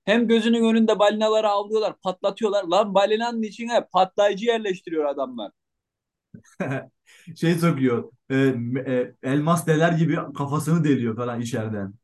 Hem 0.04 0.28
gözünün 0.28 0.64
önünde 0.64 0.98
balinaları 0.98 1.48
avlıyorlar, 1.48 1.94
patlatıyorlar. 2.02 2.64
Lan 2.64 2.94
balinanın 2.94 3.42
içine 3.42 3.86
patlayıcı 3.92 4.46
yerleştiriyor 4.46 5.04
adamlar. 5.04 5.50
şey 7.36 7.54
sokuyor. 7.54 8.12
e, 8.30 8.36
e, 8.86 9.14
elmas 9.22 9.66
deler 9.66 9.92
gibi 9.92 10.16
kafasını 10.38 10.84
deliyor 10.84 11.16
falan 11.16 11.40
içeriden. 11.40 11.94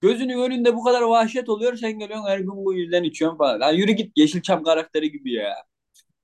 Gözünün 0.00 0.38
önünde 0.42 0.74
bu 0.76 0.84
kadar 0.84 1.02
vahşet 1.02 1.48
oluyor. 1.48 1.76
Sen 1.76 1.98
geliyorsun 1.98 2.28
her 2.28 2.38
gün 2.38 2.50
bu 2.50 2.74
yüzden 2.74 3.02
içiyorsun 3.02 3.38
falan. 3.38 3.60
Lan 3.60 3.72
yürü 3.72 3.92
git 3.92 4.12
Yeşilçam 4.16 4.62
karakteri 4.64 5.12
gibi 5.12 5.32
ya. 5.32 5.54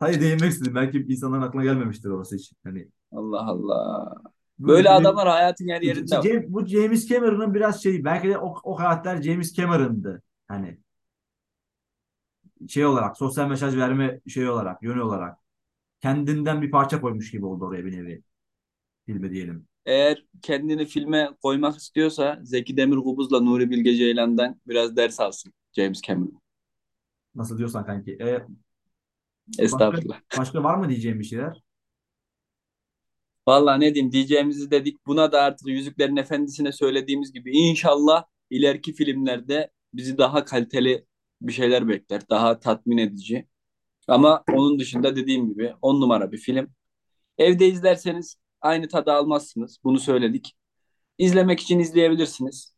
Hayır 0.00 0.20
değinmek 0.20 0.50
istedim. 0.52 0.74
Belki 0.74 0.98
insanların 1.08 1.42
aklına 1.42 1.64
gelmemiştir 1.64 2.10
orası 2.10 2.36
için. 2.36 2.56
Hani 2.64 2.88
Allah 3.12 3.46
Allah. 3.46 4.14
Böyle 4.58 4.90
adamlar 4.90 5.28
hayatın 5.28 5.68
her 5.68 5.82
yerinde 5.82 6.16
var. 6.16 6.24
James- 6.24 6.52
bu 6.52 6.66
James 6.66 7.08
Cameron'ın 7.08 7.54
biraz 7.54 7.82
şey 7.82 8.04
belki 8.04 8.28
de 8.28 8.38
o, 8.38 8.54
o 8.62 8.76
karakter 8.76 9.22
James 9.22 9.54
Cameron'dı. 9.54 10.22
Hani 10.48 10.78
şey 12.68 12.86
olarak 12.86 13.16
sosyal 13.16 13.48
mesaj 13.48 13.76
verme 13.76 14.20
şey 14.28 14.48
olarak 14.48 14.82
yönü 14.82 15.00
olarak 15.00 15.38
kendinden 16.00 16.62
bir 16.62 16.70
parça 16.70 17.00
koymuş 17.00 17.30
gibi 17.30 17.46
oldu 17.46 17.64
oraya 17.66 17.84
bir 17.84 17.92
nevi 17.98 18.22
filme 19.06 19.30
diyelim. 19.30 19.66
Eğer 19.86 20.24
kendini 20.42 20.86
filme 20.86 21.30
koymak 21.42 21.78
istiyorsa 21.78 22.40
Zeki 22.42 22.76
Demirkubuz'la 22.76 23.40
Nuri 23.40 23.70
Bilge 23.70 23.94
Ceylan'dan 23.94 24.60
biraz 24.66 24.96
ders 24.96 25.20
alsın 25.20 25.52
James 25.72 26.02
Cameron. 26.02 26.40
Nasıl 27.34 27.58
diyorsan 27.58 27.86
kanki. 27.86 28.12
E, 28.20 28.46
Estağfurullah. 29.58 30.20
başka 30.38 30.64
var 30.64 30.74
mı 30.74 30.88
diyeceğim 30.88 31.20
bir 31.20 31.24
şeyler? 31.24 31.62
Vallahi 33.48 33.80
ne 33.80 33.94
diyeyim 33.94 34.12
diyeceğimizi 34.12 34.70
dedik. 34.70 35.06
Buna 35.06 35.32
da 35.32 35.42
artık 35.42 35.68
Yüzüklerin 35.68 36.16
Efendisi'ne 36.16 36.72
söylediğimiz 36.72 37.32
gibi 37.32 37.50
inşallah 37.50 38.24
ileriki 38.50 38.92
filmlerde 38.92 39.70
bizi 39.94 40.18
daha 40.18 40.44
kaliteli 40.44 41.06
bir 41.40 41.52
şeyler 41.52 41.88
bekler. 41.88 42.28
Daha 42.30 42.60
tatmin 42.60 42.98
edici. 42.98 43.48
Ama 44.08 44.44
onun 44.52 44.78
dışında 44.78 45.16
dediğim 45.16 45.48
gibi 45.48 45.74
on 45.82 46.00
numara 46.00 46.32
bir 46.32 46.38
film. 46.38 46.70
Evde 47.38 47.68
izlerseniz 47.68 48.36
aynı 48.60 48.88
tadı 48.88 49.12
almazsınız. 49.12 49.78
Bunu 49.84 49.98
söyledik. 49.98 50.56
İzlemek 51.18 51.60
için 51.60 51.78
izleyebilirsiniz. 51.78 52.74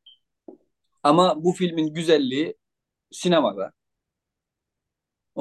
Ama 1.03 1.45
bu 1.45 1.53
filmin 1.53 1.95
güzelliği 1.95 2.57
sinemada. 3.11 3.73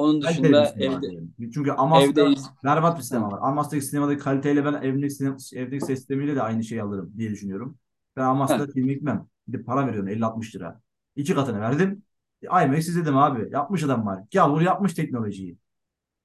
Onun 0.00 0.20
Kaliteli 0.20 0.48
bir 0.48 0.62
dışında 0.62 0.66
sinema 0.66 0.94
evde 0.96 1.10
diyelim. 1.10 1.34
Çünkü 1.54 1.70
Amas'ta 1.72 2.28
iz... 2.28 2.50
berbat 2.64 2.98
bir 2.98 3.02
sinema 3.02 3.30
var. 3.32 3.38
Amas'taki 3.42 3.82
sinemadaki 3.82 4.22
kaliteyle 4.22 4.64
ben 4.64 4.72
evdeki, 4.72 5.10
sinema, 5.10 5.36
evdeki 5.54 5.84
ses 5.86 5.98
sistemiyle 5.98 6.36
de 6.36 6.42
aynı 6.42 6.64
şeyi 6.64 6.82
alırım 6.82 7.12
diye 7.16 7.30
düşünüyorum. 7.30 7.78
Ben 8.16 8.22
Amas'ta 8.22 8.66
film 8.66 8.88
gitmem. 8.88 9.26
Bir 9.48 9.58
de 9.58 9.62
para 9.62 9.86
veriyorum 9.86 10.08
50-60 10.08 10.56
lira. 10.56 10.80
İki 11.16 11.34
katını 11.34 11.60
verdim. 11.60 12.02
IMAX 12.42 12.88
izledim 12.88 13.16
abi. 13.16 13.48
Yapmış 13.52 13.82
adam 13.82 14.06
var. 14.06 14.24
Gavur 14.32 14.60
yapmış 14.60 14.94
teknolojiyi. 14.94 15.56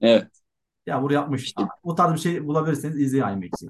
evet. 0.02 0.28
Gavur 0.86 1.12
yapmış. 1.12 1.44
İşte 1.44 1.64
Bu 1.84 1.96
tarz 1.96 2.14
bir 2.14 2.20
şey 2.20 2.48
bulabilirseniz 2.48 3.00
izleyin 3.02 3.24
IMAX'i. 3.24 3.70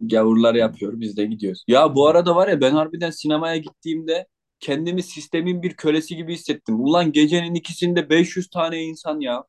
gavurlar 0.00 0.54
yapıyor, 0.54 1.00
biz 1.00 1.16
de 1.16 1.26
gidiyoruz. 1.26 1.64
Ya 1.68 1.94
bu 1.94 2.06
arada 2.08 2.36
var 2.36 2.48
ya 2.48 2.60
ben 2.60 2.72
harbiden 2.72 3.10
sinemaya 3.10 3.56
gittiğimde 3.56 4.26
kendimi 4.60 5.02
sistemin 5.02 5.62
bir 5.62 5.72
kölesi 5.74 6.16
gibi 6.16 6.34
hissettim. 6.34 6.80
Ulan 6.80 7.12
gecenin 7.12 7.54
ikisinde 7.54 8.10
500 8.10 8.50
tane 8.50 8.82
insan 8.82 9.20
ya. 9.20 9.44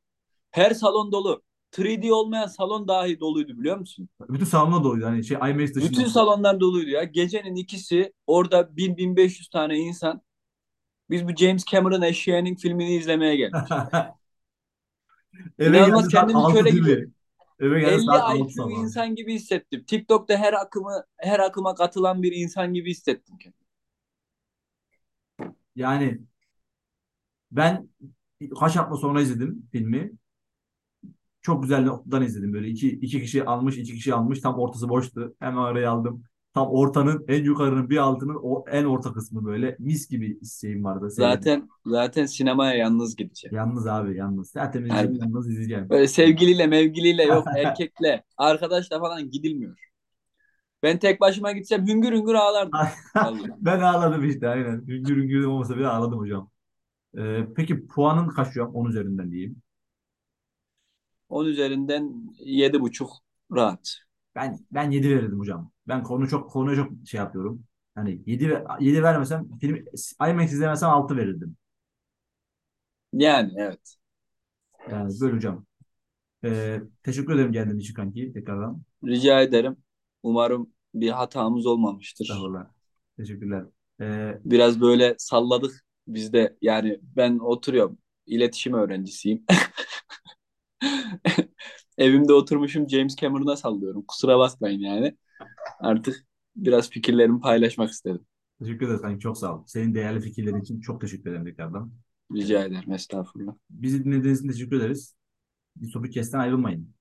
Her 0.52 0.72
salon 0.72 1.12
dolu. 1.12 1.42
3D 1.72 2.12
olmayan 2.12 2.48
salon 2.48 2.88
dahi 2.88 3.20
doluydu 3.20 3.58
biliyor 3.60 3.78
musun? 3.78 4.10
Bütün 4.30 4.46
salonda 4.46 4.84
doluydu. 4.84 5.06
Hani 5.06 5.24
şey 5.24 5.38
IMAX 5.38 5.70
Bütün 5.70 5.82
dışında. 5.82 6.10
salonlar 6.10 6.60
doluydu 6.60 6.90
ya. 6.90 7.04
Gecenin 7.04 7.56
ikisi 7.56 8.14
orada 8.28 8.62
1000-1500 8.62 9.50
tane 9.52 9.78
insan. 9.78 10.22
Biz 11.10 11.28
bu 11.28 11.36
James 11.36 11.66
Cameron 11.66 12.02
eşeğinin 12.02 12.56
filmini 12.56 12.96
izlemeye 12.96 13.36
geldik. 13.36 13.56
Eve 15.60 15.78
İnanılmaz 15.78 16.08
kendimi 16.08 16.40
6 16.40 16.54
köle 16.54 16.70
gibi? 16.70 17.10
Eve 17.60 17.80
geldi 17.80 17.92
50 17.92 18.02
saat 18.02 18.22
6 18.22 18.38
IQ 18.38 18.50
sabah. 18.50 18.72
insan 18.72 19.16
gibi 19.16 19.34
hissettim. 19.34 19.84
TikTok'ta 19.88 20.38
her 20.38 20.54
akımı 20.54 21.04
her 21.18 21.40
akıma 21.40 21.76
katılan 21.76 22.24
bir 22.24 22.32
insan 22.32 22.74
gibi 22.74 22.90
hissettim 22.90 23.38
kendimi. 23.38 23.67
Yani 25.78 26.20
ben 27.52 27.90
kaç 28.60 28.76
hafta 28.76 28.96
sonra 28.96 29.22
izledim 29.22 29.70
filmi. 29.72 30.12
Çok 31.42 31.64
güzel 31.64 31.84
noktadan 31.84 32.24
izledim. 32.24 32.54
Böyle 32.54 32.68
iki, 32.68 32.90
iki 32.90 33.22
kişi 33.22 33.46
almış, 33.46 33.78
iki 33.78 33.94
kişi 33.94 34.14
almış. 34.14 34.42
Tam 34.42 34.60
ortası 34.60 34.90
boştu. 34.90 35.36
Hemen 35.40 35.62
araya 35.62 35.92
aldım. 35.92 36.24
Tam 36.54 36.68
ortanın 36.70 37.26
en 37.28 37.44
yukarının 37.44 37.90
bir 37.90 37.98
altının 37.98 38.40
o 38.44 38.66
en 38.72 38.86
orta 38.86 39.14
kısmı 39.14 39.46
böyle 39.46 39.76
mis 39.80 40.08
gibi 40.08 40.40
şeyim 40.62 40.84
vardı. 40.84 41.12
Seyredim. 41.12 41.34
Zaten 41.34 41.68
zaten 41.86 42.26
sinemaya 42.26 42.74
yalnız 42.74 43.16
gideceğim. 43.16 43.56
Yalnız 43.56 43.88
abi 43.88 44.18
yalnız. 44.18 44.50
Zaten 44.50 44.84
izleyeceğim 44.84 45.16
yalnız 45.22 45.50
izleyeceğim. 45.50 45.90
Böyle 45.90 46.08
sevgiliyle 46.08 46.68
mevgiliyle 46.68 47.24
yok 47.24 47.46
erkekle 47.58 48.24
arkadaşla 48.38 49.00
falan 49.00 49.30
gidilmiyor. 49.30 49.76
Ben 50.84 51.00
tek 51.00 51.22
başıma 51.22 51.52
gitsem 51.52 51.88
hüngür 51.88 52.12
hüngür 52.14 52.34
ağlardım. 52.34 52.90
Vallahi. 53.22 53.52
Ben 53.58 53.80
ağladım 53.80 54.30
işte 54.30 54.50
aynen. 54.50 54.88
Hüngür 54.88 55.18
hüngür 55.18 55.46
olmasa 55.46 55.78
bile 55.78 55.88
ağladım 55.88 56.20
hocam. 56.20 56.50
Ee, 57.18 57.48
peki 57.56 57.88
puanın 57.88 58.30
kaç 58.30 58.58
an? 58.58 58.76
10 58.76 58.86
üzerinden 58.90 59.32
diyeyim. 59.32 59.62
10 61.30 61.46
üzerinden 61.46 62.34
yedi 62.40 62.82
buçuk 62.82 63.12
rahat. 63.52 63.98
Ben 64.36 64.60
ben 64.72 64.92
7 64.92 65.10
verirdim 65.10 65.40
hocam. 65.40 65.72
Ben 65.88 66.04
konu 66.04 66.28
çok 66.30 66.52
konuya 66.52 66.76
çok 66.76 66.92
şey 67.08 67.18
yapıyorum. 67.18 67.64
Hani 67.96 68.22
7 68.26 68.50
ve 68.50 68.64
7 68.80 69.04
vermesem 69.04 69.58
film 69.60 69.86
IMAX 70.30 70.52
izlemesem 70.54 70.90
6 70.90 71.18
verirdim. 71.18 71.58
Yani 73.14 73.54
evet. 73.58 73.98
Yani 74.92 75.14
böyle 75.22 75.36
hocam. 75.36 75.66
Ee, 76.46 76.82
teşekkür 77.04 77.36
ederim 77.36 77.52
geldiğin 77.52 77.80
için 77.80 77.96
kanki 77.96 78.34
tekrardan. 78.34 78.84
Rica 79.04 79.42
ederim. 79.42 79.78
Umarım 80.24 80.70
bir 80.94 81.10
hatamız 81.10 81.66
olmamıştır. 81.66 82.26
Estağfurullah. 82.26 82.68
Teşekkürler. 83.18 83.66
Ee, 84.02 84.40
Biraz 84.46 84.82
böyle 84.82 85.16
salladık 85.18 85.86
biz 86.08 86.34
de. 86.34 86.58
Yani 86.62 87.00
ben 87.16 87.40
oturuyorum. 87.40 87.98
İletişim 88.26 88.74
öğrencisiyim. 88.74 89.46
Evimde 91.98 92.34
oturmuşum 92.34 92.90
James 92.90 93.16
Cameron'a 93.16 93.56
sallıyorum. 93.56 94.04
Kusura 94.08 94.40
bakmayın 94.40 94.80
yani. 94.80 95.18
Artık 95.80 96.26
biraz 96.56 96.90
fikirlerimi 96.90 97.42
paylaşmak 97.42 97.92
istedim. 97.92 98.26
teşekkür 98.60 98.86
ederiz 98.88 99.02
kanki 99.02 99.20
çok 99.20 99.38
sağ 99.38 99.56
ol. 99.58 99.64
Senin 99.68 99.96
değerli 99.96 100.22
fikirlerin 100.22 100.62
için 100.62 100.82
çok 100.82 101.02
teşekkür 101.02 101.30
ederim 101.32 101.46
tekrardan. 101.46 101.92
Rica 102.36 102.66
ederim. 102.66 102.92
Estağfurullah. 102.92 103.54
Bizi 103.70 104.04
dinlediğiniz 104.06 104.40
için 104.40 104.50
teşekkür 104.52 104.78
ederiz. 104.80 105.16
Bir 105.76 105.88
Sobi 105.88 106.10
Kes'ten 106.10 106.40
ayrılmayın. 106.40 106.94